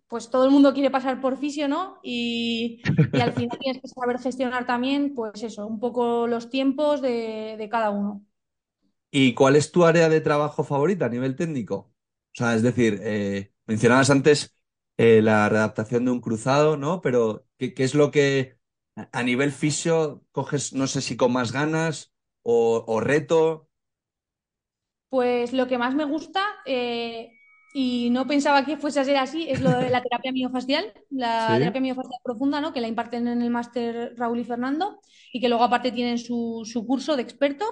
pues 0.08 0.28
todo 0.28 0.44
el 0.44 0.50
mundo 0.50 0.74
quiere 0.74 0.90
pasar 0.90 1.20
por 1.20 1.36
fisio, 1.38 1.68
¿no? 1.68 1.98
Y, 2.02 2.82
al 3.12 3.32
final 3.32 3.58
tienes 3.60 3.80
que 3.80 3.88
saber 3.88 4.18
gestionar 4.18 4.66
también, 4.66 5.14
pues 5.14 5.42
eso, 5.42 5.66
un 5.66 5.78
poco 5.78 6.26
los 6.26 6.50
tiempos 6.50 7.00
de, 7.00 7.68
cada 7.70 7.90
uno. 7.90 8.24
¿Y 9.10 9.34
cuál 9.34 9.56
es 9.56 9.70
tu 9.70 9.84
área 9.84 10.08
de 10.08 10.20
trabajo 10.20 10.64
favorita 10.64 11.06
a 11.06 11.10
nivel 11.10 11.36
técnico? 11.36 11.76
O 11.76 12.34
sea, 12.34 12.54
es 12.54 12.62
decir, 12.62 13.00
eh, 13.02 13.52
mencionabas 13.66 14.10
antes 14.10 14.54
eh, 14.96 15.22
la 15.22 15.48
readaptación 15.48 16.04
de 16.04 16.10
un 16.10 16.20
cruzado, 16.20 16.76
¿no? 16.76 17.00
Pero 17.00 17.46
¿qué, 17.56 17.72
qué 17.72 17.84
es 17.84 17.94
lo 17.94 18.10
que 18.10 18.58
a 18.96 19.22
nivel 19.22 19.52
fisio 19.52 20.24
coges, 20.32 20.72
no 20.72 20.86
sé 20.86 21.00
si 21.02 21.16
con 21.16 21.32
más 21.32 21.52
ganas 21.52 22.12
o, 22.42 22.84
o 22.86 23.00
reto? 23.00 23.68
Pues 25.08 25.52
lo 25.52 25.68
que 25.68 25.78
más 25.78 25.94
me 25.94 26.04
gusta, 26.04 26.42
eh, 26.66 27.30
y 27.72 28.10
no 28.10 28.26
pensaba 28.26 28.64
que 28.64 28.76
fuese 28.76 28.98
a 29.00 29.04
ser 29.04 29.16
así, 29.16 29.48
es 29.48 29.60
lo 29.60 29.70
de 29.72 29.88
la 29.90 30.02
terapia 30.02 30.32
miofascial, 30.32 30.92
la 31.10 31.56
Sí. 31.56 31.60
terapia 31.60 31.80
miofascial 31.80 32.20
profunda, 32.24 32.60
¿no? 32.60 32.72
Que 32.72 32.80
la 32.80 32.88
imparten 32.88 33.28
en 33.28 33.40
el 33.42 33.50
máster 33.50 34.14
Raúl 34.16 34.40
y 34.40 34.44
Fernando, 34.44 35.00
y 35.32 35.40
que 35.40 35.48
luego 35.48 35.62
aparte 35.64 35.92
tienen 35.92 36.18
su, 36.18 36.62
su 36.64 36.84
curso 36.86 37.14
de 37.16 37.22
experto. 37.22 37.64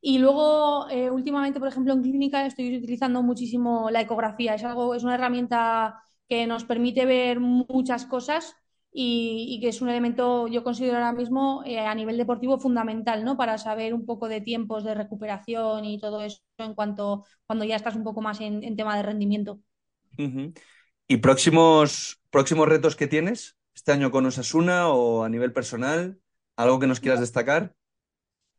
Y 0.00 0.18
luego, 0.18 0.88
eh, 0.90 1.10
últimamente, 1.10 1.60
por 1.60 1.68
ejemplo, 1.68 1.92
en 1.92 2.02
clínica 2.02 2.44
estoy 2.46 2.76
utilizando 2.76 3.22
muchísimo 3.22 3.88
la 3.90 4.00
ecografía. 4.00 4.54
Es 4.56 4.64
algo, 4.64 4.94
es 4.96 5.04
una 5.04 5.14
herramienta 5.14 6.02
que 6.28 6.46
nos 6.48 6.64
permite 6.64 7.06
ver 7.06 7.38
muchas 7.40 8.06
cosas 8.06 8.56
y, 8.92 9.46
y 9.48 9.60
que 9.60 9.68
es 9.68 9.80
un 9.80 9.88
elemento, 9.88 10.48
yo 10.48 10.62
considero 10.62 10.96
ahora 10.96 11.12
mismo, 11.12 11.62
eh, 11.64 11.78
a 11.80 11.94
nivel 11.94 12.18
deportivo 12.18 12.58
fundamental, 12.58 13.24
¿no? 13.24 13.36
Para 13.36 13.56
saber 13.58 13.94
un 13.94 14.04
poco 14.04 14.28
de 14.28 14.40
tiempos 14.42 14.84
de 14.84 14.94
recuperación 14.94 15.84
y 15.84 15.98
todo 15.98 16.20
eso 16.22 16.40
en 16.58 16.74
cuanto 16.74 17.24
cuando 17.46 17.64
ya 17.64 17.76
estás 17.76 17.96
un 17.96 18.04
poco 18.04 18.20
más 18.20 18.40
en, 18.40 18.62
en 18.62 18.76
tema 18.76 18.96
de 18.96 19.02
rendimiento. 19.02 19.60
¿Y 21.08 21.16
próximos, 21.18 22.20
próximos 22.30 22.68
retos 22.68 22.96
que 22.96 23.06
tienes 23.06 23.56
este 23.74 23.92
año 23.92 24.10
con 24.10 24.26
Osasuna 24.26 24.88
o 24.88 25.24
a 25.24 25.28
nivel 25.28 25.52
personal? 25.52 26.20
¿Algo 26.56 26.78
que 26.78 26.86
nos 26.86 27.00
quieras 27.00 27.20
destacar? 27.20 27.74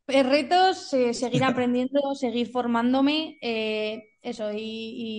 Eh, 0.08 0.24
retos, 0.24 0.94
eh, 0.94 1.14
seguir 1.14 1.44
aprendiendo, 1.46 2.14
seguir 2.16 2.52
formándome, 2.52 3.38
eso, 4.22 4.52
y, 4.52 4.60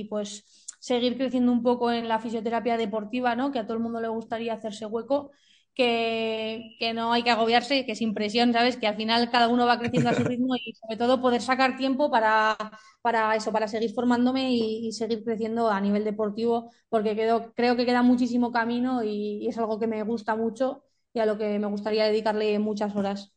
y, 0.01 0.05
pues 0.09 0.45
seguir 0.85 1.17
creciendo 1.17 1.53
un 1.53 1.63
poco 1.63 1.91
en 1.93 2.09
la 2.09 2.19
fisioterapia 2.21 2.77
deportiva, 2.77 3.35
¿no? 3.37 3.51
Que 3.53 3.59
a 3.61 3.65
todo 3.67 3.77
el 3.77 3.83
mundo 3.83 4.01
le 4.01 4.09
gustaría 4.09 4.55
hacerse 4.55 4.87
hueco, 4.87 5.31
que, 5.75 6.77
que 6.79 6.93
no 6.95 7.13
hay 7.13 7.23
que 7.25 7.31
agobiarse, 7.31 7.85
que 7.87 7.95
sin 7.97 8.15
presión, 8.15 8.53
¿sabes? 8.53 8.77
Que 8.77 8.87
al 8.87 8.97
final 8.97 9.31
cada 9.31 9.49
uno 9.49 9.67
va 9.67 9.79
creciendo 9.79 10.11
a 10.11 10.15
su 10.15 10.23
ritmo 10.25 10.55
y 10.57 10.73
sobre 10.75 10.97
todo 10.97 11.21
poder 11.21 11.41
sacar 11.43 11.77
tiempo 11.77 12.11
para, 12.11 12.57
para 13.03 13.35
eso, 13.37 13.51
para 13.53 13.67
seguir 13.69 13.93
formándome 13.95 14.53
y, 14.53 14.87
y 14.89 14.93
seguir 14.93 15.25
creciendo 15.25 15.71
a 15.71 15.81
nivel 15.81 16.05
deportivo, 16.05 16.71
porque 16.89 17.17
quedo, 17.17 17.53
creo 17.55 17.77
que 17.77 17.87
queda 17.87 18.03
muchísimo 18.03 18.53
camino 18.53 19.03
y, 19.03 19.39
y 19.45 19.49
es 19.49 19.59
algo 19.59 19.79
que 19.81 19.87
me 19.87 20.03
gusta 20.05 20.37
mucho 20.37 20.85
y 21.13 21.21
a 21.21 21.27
lo 21.27 21.39
que 21.39 21.59
me 21.59 21.67
gustaría 21.67 22.05
dedicarle 22.07 22.59
muchas 22.59 22.95
horas. 22.97 23.33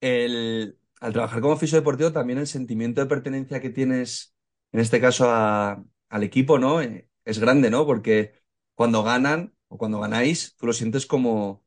El, 0.00 0.78
al 1.00 1.12
trabajar 1.12 1.40
como 1.40 1.56
fisiodeportivo, 1.56 2.12
también 2.12 2.38
el 2.38 2.46
sentimiento 2.46 3.00
de 3.00 3.06
pertenencia 3.06 3.60
que 3.60 3.70
tienes, 3.70 4.34
en 4.72 4.80
este 4.80 5.00
caso 5.00 5.26
a- 5.30 5.82
al 6.08 6.22
equipo, 6.22 6.58
¿no? 6.58 6.80
Eh, 6.80 7.08
Es 7.24 7.38
grande, 7.38 7.70
¿no? 7.70 7.86
Porque 7.86 8.34
cuando 8.74 9.02
ganan 9.02 9.54
o 9.68 9.78
cuando 9.78 10.00
ganáis, 10.00 10.56
tú 10.56 10.66
lo 10.66 10.72
sientes 10.72 11.06
como, 11.06 11.64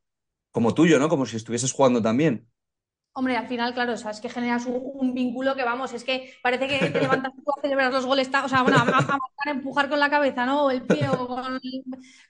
como 0.51 0.73
tuyo, 0.73 0.99
¿no? 0.99 1.09
Como 1.09 1.25
si 1.25 1.37
estuvieses 1.37 1.73
jugando 1.73 2.01
también. 2.01 2.49
Hombre, 3.13 3.35
al 3.35 3.47
final, 3.47 3.73
claro, 3.73 3.93
o 3.93 3.97
sea, 3.97 4.11
es 4.11 4.21
que 4.21 4.29
generas 4.29 4.65
un, 4.65 5.13
vínculo 5.13 5.55
que, 5.55 5.63
vamos, 5.63 5.91
es 5.93 6.03
que 6.03 6.33
parece 6.41 6.67
que 6.67 6.89
te 6.89 7.01
levantas 7.01 7.33
tú 7.33 7.43
a 7.51 7.61
celebrar 7.61 7.91
los 7.91 8.05
goles, 8.05 8.29
o 8.29 8.47
sea, 8.47 8.61
bueno, 8.61 8.77
a, 8.77 9.19
a 9.45 9.51
empujar 9.51 9.89
con 9.89 9.99
la 9.99 10.09
cabeza, 10.09 10.45
¿no? 10.45 10.65
O 10.65 10.71
el 10.71 10.83
pie 10.83 11.09
o 11.09 11.27
con, 11.27 11.59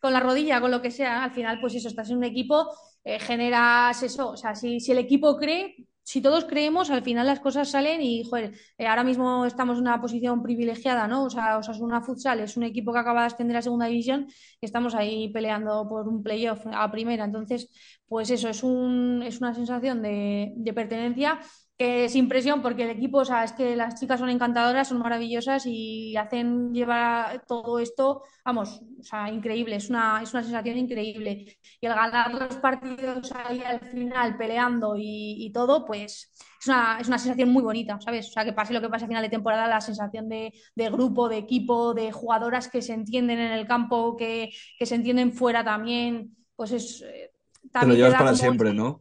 con 0.01 0.13
la 0.13 0.19
rodilla, 0.19 0.61
con 0.61 0.71
lo 0.71 0.81
que 0.81 0.89
sea. 0.89 1.23
Al 1.25 1.31
final, 1.31 1.59
pues 1.61 1.75
eso, 1.75 1.89
estás 1.89 2.09
en 2.09 2.17
un 2.17 2.23
equipo, 2.23 2.73
eh, 3.03 3.19
generas 3.19 4.01
eso, 4.01 4.31
o 4.31 4.37
sea, 4.37 4.55
si, 4.55 4.79
si 4.79 4.91
el 4.91 4.97
equipo 4.97 5.37
cree, 5.37 5.88
si 6.09 6.21
todos 6.21 6.45
creemos, 6.45 6.89
al 6.89 7.03
final 7.03 7.27
las 7.27 7.39
cosas 7.39 7.69
salen 7.69 8.01
y, 8.01 8.23
joder, 8.23 8.55
eh, 8.79 8.87
ahora 8.87 9.03
mismo 9.03 9.45
estamos 9.45 9.77
en 9.77 9.83
una 9.83 10.01
posición 10.01 10.41
privilegiada, 10.41 11.07
¿no? 11.07 11.25
O 11.25 11.29
sea, 11.29 11.59
Osasuna 11.59 12.01
Futsal 12.01 12.39
es 12.39 12.57
un 12.57 12.63
equipo 12.63 12.91
que 12.91 12.97
acaba 12.97 13.21
de 13.21 13.27
ascender 13.27 13.55
a 13.57 13.61
segunda 13.61 13.85
división 13.85 14.25
y 14.59 14.65
estamos 14.65 14.95
ahí 14.95 15.29
peleando 15.31 15.87
por 15.87 16.07
un 16.07 16.23
playoff 16.23 16.65
a 16.65 16.89
primera, 16.89 17.25
entonces 17.25 17.69
pues 18.07 18.31
eso, 18.31 18.49
es, 18.49 18.63
un, 18.63 19.21
es 19.23 19.39
una 19.39 19.53
sensación 19.53 20.01
de, 20.01 20.51
de 20.55 20.73
pertenencia 20.73 21.39
que 21.79 22.09
sin 22.09 22.27
presión, 22.27 22.61
porque 22.61 22.83
el 22.83 22.89
equipo, 22.89 23.19
o 23.19 23.25
sea, 23.25 23.45
es 23.45 23.53
que 23.53 23.77
las 23.77 23.97
chicas 23.97 24.19
son 24.19 24.29
encantadoras, 24.29 24.89
son 24.89 24.99
maravillosas 24.99 25.65
y 25.65 26.17
hacen 26.17 26.73
llevar 26.73 27.45
todo 27.47 27.79
esto, 27.79 28.21
vamos, 28.43 28.81
o 28.99 29.03
sea, 29.03 29.29
increíble, 29.31 29.77
es 29.77 29.89
una, 29.89 30.21
es 30.21 30.33
una 30.33 30.43
sensación 30.43 30.77
increíble. 30.77 31.57
Y 31.79 31.85
el 31.85 31.93
ganar 31.93 32.33
los 32.33 32.57
partidos 32.57 33.31
ahí 33.31 33.63
al 33.63 33.79
final 33.79 34.35
peleando 34.35 34.97
y, 34.97 35.37
y 35.45 35.53
todo, 35.53 35.85
pues 35.85 36.29
es 36.59 36.67
una, 36.67 36.97
es 36.99 37.07
una 37.07 37.17
sensación 37.17 37.49
muy 37.49 37.63
bonita, 37.63 37.97
¿sabes? 38.01 38.27
O 38.27 38.31
sea, 38.33 38.43
que 38.43 38.51
pase 38.51 38.73
lo 38.73 38.81
que 38.81 38.89
pase 38.89 39.05
a 39.05 39.07
final 39.07 39.23
de 39.23 39.29
temporada, 39.29 39.65
la 39.65 39.79
sensación 39.79 40.27
de, 40.27 40.51
de 40.75 40.89
grupo, 40.89 41.29
de 41.29 41.37
equipo, 41.37 41.93
de 41.93 42.11
jugadoras 42.11 42.67
que 42.67 42.81
se 42.81 42.91
entienden 42.91 43.39
en 43.39 43.53
el 43.53 43.65
campo, 43.65 44.17
que, 44.17 44.49
que 44.77 44.85
se 44.85 44.95
entienden 44.95 45.31
fuera 45.31 45.63
también, 45.63 46.35
pues 46.57 46.73
es, 46.73 47.01
eh, 47.03 47.31
Te 47.79 47.87
lo 47.87 47.95
también 47.95 47.95
te 47.95 47.95
llevas 47.95 48.11
da 48.11 48.19
para 48.19 48.35
siempre, 48.35 48.73
¿no? 48.73 48.99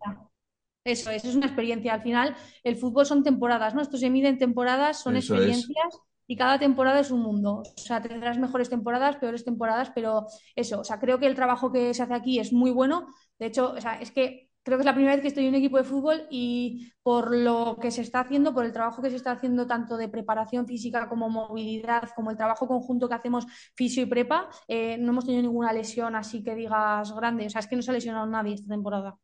Eso, 0.92 1.11
eso 1.11 1.29
es 1.29 1.37
una 1.37 1.46
experiencia. 1.46 1.94
Al 1.94 2.03
final, 2.03 2.37
el 2.64 2.77
fútbol 2.77 3.07
son 3.07 3.22
temporadas, 3.22 3.74
¿no? 3.74 3.83
Esto 3.83 3.96
se 3.96 4.11
mide 4.11 4.29
en 4.29 4.38
temporadas, 4.38 5.01
son 5.03 5.16
Eso 5.16 5.35
es. 5.37 5.40
experiencias 5.40 6.01
y 6.27 6.37
cada 6.37 6.59
temporada 6.59 7.01
es 7.01 7.11
un 7.11 7.20
mundo. 7.22 7.62
O 7.62 7.81
sea, 7.81 8.03
tendrás 8.03 8.38
mejores 8.38 8.68
temporadas, 8.68 9.16
peores 9.16 9.44
temporadas, 9.44 9.90
pero 9.94 10.27
eso, 10.55 10.81
o 10.81 10.85
sea, 10.85 10.98
creo 11.01 11.18
que 11.18 11.27
el 11.27 11.35
trabajo 11.35 11.72
que 11.72 11.94
se 11.94 12.03
hace 12.03 12.14
aquí 12.14 12.38
es 12.38 12.53
muy 12.53 12.70
bueno. 12.70 13.09
De 13.38 13.46
hecho, 13.46 13.72
o 13.72 13.81
sea, 13.81 14.01
es 14.01 14.11
que 14.12 14.51
creo 14.62 14.77
que 14.77 14.83
es 14.83 14.87
la 14.87 14.94
primera 14.94 15.14
vez 15.14 15.22
que 15.22 15.29
estoy 15.29 15.44
en 15.44 15.51
un 15.51 15.55
equipo 15.55 15.79
de 15.79 15.85
fútbol 15.85 16.27
y 16.31 16.92
por 17.03 17.35
lo 17.35 17.79
que 17.81 17.90
se 17.90 18.03
está 18.03 18.20
haciendo, 18.20 18.53
por 18.53 18.66
el 18.66 18.72
trabajo 18.72 19.01
que 19.01 19.09
se 19.09 19.16
está 19.16 19.33
haciendo 19.33 19.66
tanto 19.66 19.96
de 19.96 20.09
preparación 20.09 20.66
física 20.66 21.09
como 21.09 21.31
movilidad, 21.31 22.11
como 22.14 22.31
el 22.31 22.37
trabajo 22.37 22.68
conjunto 22.68 23.09
que 23.09 23.14
hacemos 23.14 23.46
fisio 23.74 24.03
y 24.03 24.07
prepa, 24.07 24.51
eh, 24.68 24.98
no 24.98 25.12
hemos 25.12 25.24
tenido 25.24 25.42
ninguna 25.42 25.72
lesión 25.72 26.14
así 26.16 26.42
que 26.42 26.55
digas 26.55 27.12
grande. 27.14 27.46
O 27.46 27.51
sea, 27.51 27.61
es 27.61 27.66
que 27.66 27.77
no 27.77 27.83
se 27.83 27.90
ha 27.90 27.94
lesionado 27.94 28.27
nadie 28.27 28.55
esta 28.55 28.68
temporada. 28.68 29.16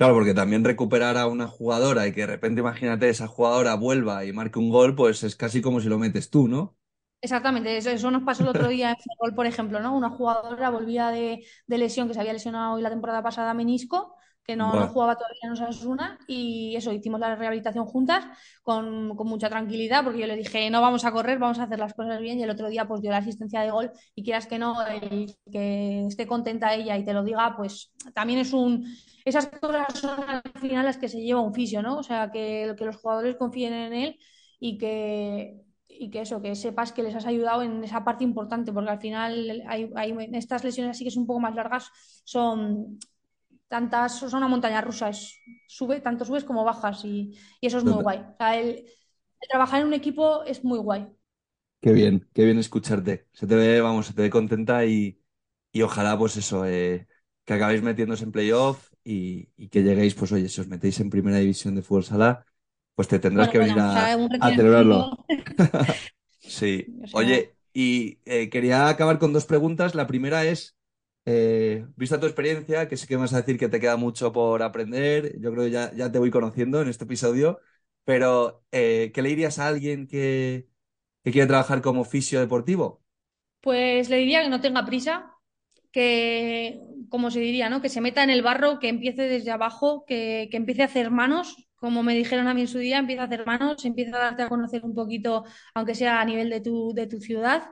Claro, 0.00 0.14
porque 0.14 0.34
también 0.34 0.64
recuperar 0.64 1.16
a 1.16 1.26
una 1.28 1.46
jugadora 1.46 2.06
y 2.08 2.12
que 2.12 2.22
de 2.22 2.26
repente, 2.26 2.60
imagínate, 2.60 3.08
esa 3.08 3.28
jugadora 3.28 3.74
vuelva 3.76 4.24
y 4.24 4.32
marque 4.32 4.58
un 4.58 4.68
gol, 4.70 4.94
pues 4.96 5.22
es 5.22 5.36
casi 5.36 5.60
como 5.62 5.80
si 5.80 5.88
lo 5.88 5.96
metes 5.98 6.28
tú, 6.30 6.48
¿no? 6.48 6.76
Exactamente, 7.22 7.76
eso, 7.76 7.90
eso 7.90 8.10
nos 8.10 8.22
pasó 8.22 8.42
el 8.42 8.48
otro 8.48 8.68
día 8.68 8.90
en 8.90 8.96
fútbol, 8.96 9.34
por 9.34 9.46
ejemplo, 9.46 9.78
¿no? 9.80 9.94
Una 9.94 10.08
jugadora 10.08 10.70
volvía 10.70 11.10
de, 11.10 11.44
de 11.66 11.78
lesión 11.78 12.08
que 12.08 12.14
se 12.14 12.20
había 12.20 12.32
lesionado 12.32 12.74
hoy 12.74 12.82
la 12.82 12.88
temporada 12.88 13.22
pasada 13.22 13.52
menisco, 13.52 14.16
que 14.44 14.56
no, 14.56 14.70
jugaba 14.88 15.16
todavía 15.16 15.40
en 15.42 15.52
Osasuna, 15.52 16.18
y 16.26 16.74
eso, 16.74 16.92
hicimos 16.92 17.20
la 17.20 17.36
rehabilitación 17.36 17.86
juntas 17.86 18.24
con, 18.62 19.16
con 19.16 19.28
mucha 19.28 19.48
tranquilidad, 19.48 20.02
porque 20.02 20.20
yo 20.20 20.26
le 20.26 20.36
dije, 20.36 20.70
no 20.70 20.80
vamos 20.80 21.04
a 21.04 21.12
correr, 21.12 21.38
vamos 21.38 21.58
a 21.58 21.64
hacer 21.64 21.78
las 21.78 21.94
cosas 21.94 22.20
bien, 22.20 22.38
y 22.38 22.42
el 22.42 22.50
otro 22.50 22.68
día 22.68 22.86
pues 22.86 23.00
dio 23.00 23.10
la 23.10 23.18
asistencia 23.18 23.60
de 23.60 23.70
gol, 23.70 23.90
y 24.14 24.24
quieras 24.24 24.46
que 24.46 24.58
no, 24.58 24.76
el 24.86 25.34
que 25.50 26.06
esté 26.06 26.26
contenta 26.26 26.74
ella 26.74 26.96
y 26.96 27.04
te 27.04 27.12
lo 27.12 27.22
diga, 27.22 27.54
pues 27.56 27.92
también 28.14 28.40
es 28.40 28.52
un... 28.52 28.86
Esas 29.24 29.48
cosas 29.48 29.86
son 29.94 30.18
al 30.28 30.42
final 30.60 30.86
las 30.86 30.96
que 30.96 31.08
se 31.08 31.20
lleva 31.20 31.40
un 31.40 31.54
fisio, 31.54 31.82
¿no? 31.82 31.98
O 31.98 32.02
sea, 32.02 32.30
que, 32.32 32.74
que 32.76 32.84
los 32.86 32.96
jugadores 32.96 33.36
confíen 33.36 33.74
en 33.74 33.92
él 33.92 34.18
y 34.58 34.78
que, 34.78 35.60
y 35.88 36.10
que 36.10 36.22
eso, 36.22 36.40
que 36.40 36.54
sepas 36.54 36.92
que 36.92 37.02
les 37.02 37.14
has 37.14 37.26
ayudado 37.26 37.62
en 37.62 37.84
esa 37.84 38.02
parte 38.02 38.24
importante, 38.24 38.72
porque 38.72 38.90
al 38.90 39.00
final 39.00 39.62
hay, 39.68 39.90
hay 39.94 40.14
estas 40.32 40.64
lesiones 40.64 40.96
así 40.96 41.04
que 41.04 41.10
son 41.10 41.22
un 41.22 41.26
poco 41.26 41.40
más 41.40 41.54
largas, 41.54 41.90
son 42.24 42.98
tantas, 43.70 44.18
son 44.18 44.34
una 44.36 44.48
montaña 44.48 44.82
rusa, 44.82 45.10
es, 45.10 45.42
sube, 45.68 46.00
tanto 46.02 46.24
subes 46.26 46.44
como 46.44 46.64
bajas 46.64 47.04
y, 47.06 47.38
y 47.60 47.68
eso 47.68 47.78
es 47.78 47.84
muy 47.84 47.98
guay. 47.98 48.18
O 48.20 48.36
sea, 48.38 48.56
el, 48.58 48.68
el 49.40 49.48
trabajar 49.50 49.80
en 49.82 49.88
un 49.88 49.94
equipo 49.94 50.44
es 50.44 50.64
muy 50.64 50.80
guay. 50.80 51.08
Qué 51.80 51.92
bien, 51.92 52.28
qué 52.34 52.44
bien 52.44 52.58
escucharte. 52.58 53.26
Se 53.32 53.46
te 53.46 53.54
ve, 53.54 53.80
vamos, 53.80 54.06
se 54.06 54.12
te 54.14 54.22
ve 54.22 54.30
contenta 54.30 54.84
y, 54.84 55.22
y 55.72 55.82
ojalá, 55.82 56.18
pues 56.18 56.36
eso, 56.36 56.66
eh, 56.66 57.08
que 57.44 57.54
acabéis 57.54 57.80
metiéndose 57.82 58.24
en 58.24 58.32
playoff 58.32 58.92
y, 59.02 59.48
y 59.56 59.68
que 59.70 59.82
lleguéis, 59.82 60.14
pues 60.14 60.30
oye, 60.32 60.48
si 60.50 60.60
os 60.60 60.68
metéis 60.68 61.00
en 61.00 61.08
primera 61.10 61.38
división 61.38 61.74
de 61.74 61.82
fútbol 61.82 62.04
sala, 62.04 62.44
pues 62.94 63.08
te 63.08 63.18
tendrás 63.18 63.48
Bueno, 63.48 63.50
que 63.50 63.58
venir 63.58 63.78
bueno, 63.78 63.84
o 63.86 63.88
a, 63.88 64.10
sea, 64.10 64.18
celebrarlo. 64.54 65.14
Sí. 66.46 66.92
o 67.02 67.06
sea, 67.06 67.10
Oye, 67.10 67.56
y 67.72 68.20
eh, 68.24 68.50
quería 68.50 68.88
acabar 68.88 69.18
con 69.18 69.32
dos 69.32 69.46
preguntas. 69.46 69.94
La 69.94 70.06
primera 70.06 70.44
es, 70.44 70.76
eh, 71.24 71.86
vista 71.96 72.20
tu 72.20 72.26
experiencia, 72.26 72.88
que 72.88 72.96
sé 72.96 73.06
que 73.06 73.16
vas 73.16 73.32
a 73.34 73.38
decir 73.38 73.58
que 73.58 73.68
te 73.68 73.80
queda 73.80 73.96
mucho 73.96 74.32
por 74.32 74.62
aprender, 74.62 75.38
yo 75.40 75.52
creo 75.52 75.64
que 75.64 75.70
ya, 75.70 75.92
ya 75.94 76.10
te 76.12 76.18
voy 76.18 76.30
conociendo 76.30 76.80
en 76.82 76.88
este 76.88 77.04
episodio, 77.04 77.60
pero 78.04 78.64
eh, 78.72 79.10
¿qué 79.14 79.22
le 79.22 79.30
dirías 79.30 79.58
a 79.58 79.68
alguien 79.68 80.06
que, 80.08 80.68
que 81.24 81.32
quiere 81.32 81.48
trabajar 81.48 81.82
como 81.82 82.04
fisio 82.04 82.40
deportivo? 82.40 83.02
pues 83.60 84.08
le 84.08 84.16
diría 84.18 84.42
que 84.42 84.48
no 84.48 84.60
tenga 84.60 84.84
prisa, 84.86 85.32
que, 85.92 86.80
como 87.08 87.30
se 87.30 87.40
diría, 87.40 87.68
¿no? 87.70 87.82
Que 87.82 87.88
se 87.88 88.00
meta 88.00 88.22
en 88.24 88.30
el 88.30 88.42
barro, 88.42 88.78
que 88.78 88.88
empiece 88.88 89.22
desde 89.22 89.50
abajo, 89.50 90.04
que, 90.06 90.48
que 90.50 90.56
empiece 90.56 90.82
a 90.82 90.86
hacer 90.86 91.10
manos, 91.10 91.68
como 91.76 92.02
me 92.02 92.14
dijeron 92.14 92.48
a 92.48 92.54
mí 92.54 92.62
en 92.62 92.68
su 92.68 92.78
día, 92.78 92.98
empieza 92.98 93.22
a 93.22 93.26
hacer 93.26 93.46
manos, 93.46 93.84
empieza 93.84 94.16
a 94.16 94.20
darte 94.20 94.42
a 94.44 94.48
conocer 94.48 94.84
un 94.84 94.94
poquito, 94.94 95.44
aunque 95.74 95.94
sea 95.94 96.20
a 96.20 96.24
nivel 96.24 96.50
de 96.50 96.60
tu, 96.60 96.92
de 96.94 97.06
tu 97.06 97.20
ciudad, 97.20 97.70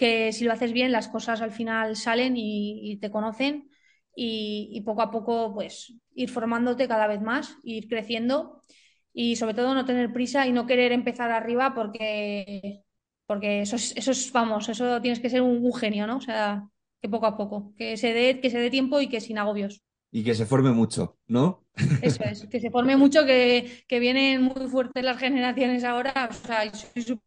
que 0.00 0.32
si 0.32 0.44
lo 0.44 0.52
haces 0.52 0.72
bien, 0.72 0.92
las 0.92 1.08
cosas 1.08 1.42
al 1.42 1.52
final 1.52 1.94
salen 1.96 2.36
y, 2.36 2.92
y 2.92 2.96
te 2.98 3.10
conocen 3.10 3.70
y, 4.16 4.70
y 4.72 4.80
poco 4.80 5.02
a 5.02 5.10
poco, 5.10 5.52
pues, 5.54 5.94
ir 6.14 6.30
formándote 6.30 6.88
cada 6.88 7.06
vez 7.06 7.20
más, 7.20 7.56
ir 7.62 7.86
creciendo 7.88 8.64
y 9.12 9.36
sobre 9.36 9.54
todo 9.54 9.74
no 9.74 9.84
tener 9.84 10.12
prisa 10.12 10.46
y 10.46 10.52
no 10.52 10.66
querer 10.66 10.92
empezar 10.92 11.30
arriba 11.30 11.74
porque, 11.74 12.82
porque 13.26 13.60
eso 13.62 13.76
es, 13.76 13.94
eso 13.96 14.12
es, 14.12 14.32
vamos, 14.32 14.68
eso 14.70 15.02
tienes 15.02 15.20
que 15.20 15.30
ser 15.30 15.42
un, 15.42 15.64
un 15.64 15.74
genio, 15.74 16.06
¿no? 16.06 16.16
O 16.16 16.20
sea, 16.22 16.66
que 17.02 17.08
poco 17.10 17.26
a 17.26 17.36
poco, 17.36 17.74
que 17.76 17.96
se 17.98 18.14
dé, 18.14 18.40
que 18.40 18.50
se 18.50 18.58
dé 18.58 18.70
tiempo 18.70 19.00
y 19.02 19.08
que 19.08 19.20
sin 19.20 19.38
agobios. 19.38 19.82
Y 20.12 20.24
que 20.24 20.34
se 20.34 20.46
forme 20.46 20.72
mucho, 20.72 21.18
¿no? 21.28 21.64
Eso 22.00 22.24
es, 22.24 22.46
que 22.46 22.60
se 22.60 22.70
forme 22.70 22.96
mucho, 22.96 23.26
que, 23.26 23.84
que 23.86 24.00
vienen 24.00 24.42
muy 24.42 24.66
fuertes 24.68 25.04
las 25.04 25.18
generaciones 25.18 25.84
ahora. 25.84 26.28
O 26.30 26.32
sea, 26.32 26.72
soy 26.72 27.20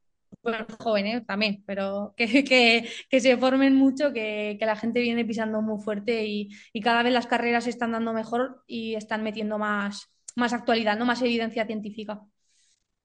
joven 0.79 1.07
¿eh? 1.07 1.21
también, 1.21 1.63
pero 1.65 2.13
que, 2.17 2.25
que, 2.43 2.89
que, 3.09 3.19
se 3.19 3.37
formen 3.37 3.75
mucho, 3.75 4.13
que, 4.13 4.57
que, 4.59 4.65
la 4.65 4.75
gente 4.75 4.99
viene 4.99 5.25
pisando 5.25 5.61
muy 5.61 5.81
fuerte 5.81 6.25
y, 6.25 6.49
y, 6.73 6.81
cada 6.81 7.03
vez 7.03 7.13
las 7.13 7.27
carreras 7.27 7.65
se 7.65 7.69
están 7.69 7.91
dando 7.91 8.13
mejor 8.13 8.63
y 8.67 8.95
están 8.95 9.23
metiendo 9.23 9.57
más, 9.57 10.09
más 10.35 10.53
actualidad, 10.53 10.97
¿no? 10.97 11.05
más 11.05 11.21
evidencia 11.21 11.65
científica. 11.65 12.21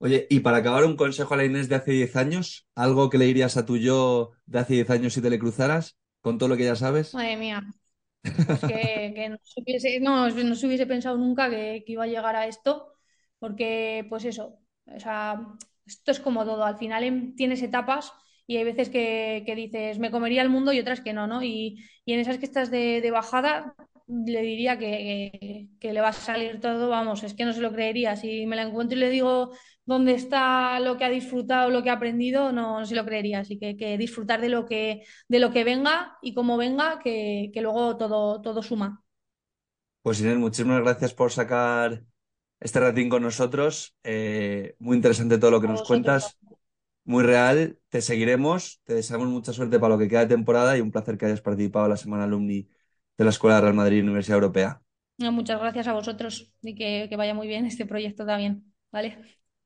Oye, 0.01 0.27
y 0.29 0.39
para 0.39 0.57
acabar, 0.57 0.85
un 0.85 0.95
consejo 0.95 1.33
a 1.33 1.37
la 1.37 1.45
Inés 1.45 1.67
de 1.67 1.75
hace 1.75 1.91
10 1.91 2.15
años, 2.15 2.67
algo 2.73 3.09
que 3.09 3.17
le 3.17 3.25
dirías 3.25 3.57
a 3.57 3.65
tu 3.65 3.77
yo 3.77 4.31
de 4.45 4.59
hace 4.59 4.75
10 4.75 4.89
años 4.91 5.13
si 5.13 5.21
te 5.21 5.29
le 5.29 5.39
cruzaras, 5.39 5.97
con 6.21 6.37
todo 6.37 6.47
lo 6.47 6.55
que 6.55 6.63
ya 6.63 6.75
sabes. 6.75 7.13
Madre 7.13 7.35
mía. 7.35 7.63
Pues 8.21 8.59
que, 8.61 9.27
no, 9.29 9.37
se 9.43 9.61
hubiese, 9.61 9.99
no, 9.99 10.29
no, 10.29 10.55
se 10.55 10.67
hubiese, 10.67 10.85
pensado 10.85 11.17
nunca 11.17 11.49
que, 11.49 11.83
que, 11.85 11.93
iba 11.93 12.05
a 12.05 12.07
llegar 12.07 12.35
a 12.35 12.47
esto, 12.47 12.93
porque 13.39 14.05
pues 14.09 14.23
eso, 14.23 14.59
o 14.85 14.99
sea, 14.99 15.37
esto 15.89 16.11
es 16.11 16.19
como 16.19 16.45
todo, 16.45 16.63
al 16.63 16.77
final 16.77 17.33
tienes 17.35 17.61
etapas 17.61 18.13
y 18.47 18.57
hay 18.57 18.63
veces 18.63 18.89
que, 18.89 19.43
que 19.45 19.55
dices, 19.55 19.99
me 19.99 20.11
comería 20.11 20.41
el 20.41 20.49
mundo 20.49 20.73
y 20.73 20.79
otras 20.79 21.01
que 21.01 21.13
no, 21.13 21.27
¿no? 21.27 21.43
Y, 21.43 21.83
y 22.05 22.13
en 22.13 22.19
esas 22.19 22.39
que 22.39 22.45
estás 22.45 22.71
de, 22.71 23.01
de 23.01 23.11
bajada, 23.11 23.75
le 24.07 24.41
diría 24.41 24.79
que, 24.79 25.67
que, 25.79 25.93
le 25.93 26.01
va 26.01 26.09
a 26.09 26.13
salir 26.13 26.59
todo, 26.59 26.89
vamos, 26.89 27.23
es 27.23 27.35
que 27.35 27.45
no 27.45 27.53
se 27.53 27.61
lo 27.61 27.71
creería. 27.71 28.15
Si 28.15 28.47
me 28.47 28.55
la 28.55 28.63
encuentro 28.63 28.97
y 28.97 29.01
le 29.01 29.09
digo 29.11 29.51
dónde 29.85 30.13
está 30.13 30.79
lo 30.79 30.97
que 30.97 31.05
ha 31.05 31.09
disfrutado, 31.09 31.69
lo 31.69 31.83
que 31.83 31.91
ha 31.91 31.93
aprendido, 31.93 32.51
no, 32.51 32.83
se 32.85 32.95
lo 32.95 33.05
creería. 33.05 33.41
Así 33.41 33.59
que, 33.59 33.77
que, 33.77 33.97
disfrutar 33.99 34.41
de 34.41 34.49
lo 34.49 34.65
que, 34.65 35.03
de 35.27 35.39
lo 35.39 35.51
que 35.51 35.63
venga 35.63 36.17
y 36.23 36.33
como 36.33 36.57
venga, 36.57 36.99
que, 37.03 37.51
que 37.53 37.61
luego 37.61 37.97
todo, 37.97 38.41
todo 38.41 38.63
suma. 38.63 39.03
Pues 40.01 40.21
Inés, 40.21 40.37
muchísimas 40.37 40.81
gracias 40.81 41.13
por 41.13 41.31
sacar 41.31 42.03
este 42.59 42.79
ratín 42.79 43.09
con 43.09 43.23
nosotros. 43.23 43.95
Eh, 44.03 44.75
muy 44.79 44.95
interesante 44.97 45.37
todo 45.37 45.51
lo 45.51 45.61
que 45.61 45.67
nos 45.67 45.83
cuentas. 45.83 46.37
Muy 47.05 47.23
real. 47.23 47.79
Te 47.89 48.01
seguiremos. 48.01 48.81
Te 48.83 48.95
deseamos 48.95 49.27
mucha 49.27 49.53
suerte 49.53 49.79
para 49.79 49.93
lo 49.93 49.99
que 49.99 50.07
queda 50.07 50.21
de 50.21 50.35
temporada 50.35 50.77
y 50.77 50.81
un 50.81 50.91
placer 50.91 51.17
que 51.17 51.25
hayas 51.25 51.41
participado 51.41 51.85
en 51.85 51.91
la 51.91 51.97
Semana 51.97 52.25
Alumni 52.25 52.67
de 53.17 53.23
la 53.23 53.29
Escuela 53.29 53.55
de 53.55 53.61
Real 53.61 53.73
Madrid 53.73 54.03
Universidad 54.03 54.35
Europea. 54.35 54.81
No, 55.17 55.31
muchas 55.31 55.59
gracias 55.59 55.87
a 55.87 55.93
vosotros 55.93 56.53
y 56.61 56.75
que, 56.75 57.07
que, 57.09 57.15
vaya 57.17 57.33
muy 57.33 57.47
bien 57.47 57.65
este 57.65 57.85
proyecto 57.85 58.25
también. 58.25 58.73
¿Vale? 58.91 59.17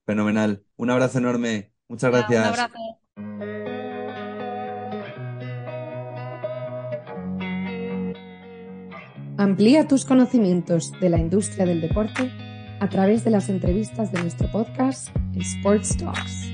Fenomenal. 0.05 0.63
Un 0.75 0.89
abrazo 0.89 1.19
enorme. 1.19 1.71
Muchas 1.87 2.11
gracias. 2.11 2.41
Un 2.41 2.59
abrazo. 2.59 2.99
Amplía 9.37 9.87
tus 9.87 10.05
conocimientos 10.05 10.91
de 10.99 11.09
la 11.09 11.17
industria 11.17 11.65
del 11.65 11.81
deporte 11.81 12.31
a 12.83 12.89
través 12.89 13.23
de 13.23 13.31
las 13.31 13.47
entrevistas 13.47 14.11
de 14.11 14.21
nuestro 14.21 14.51
podcast 14.51 15.07
Sports 15.37 15.95
Talks. 15.95 16.52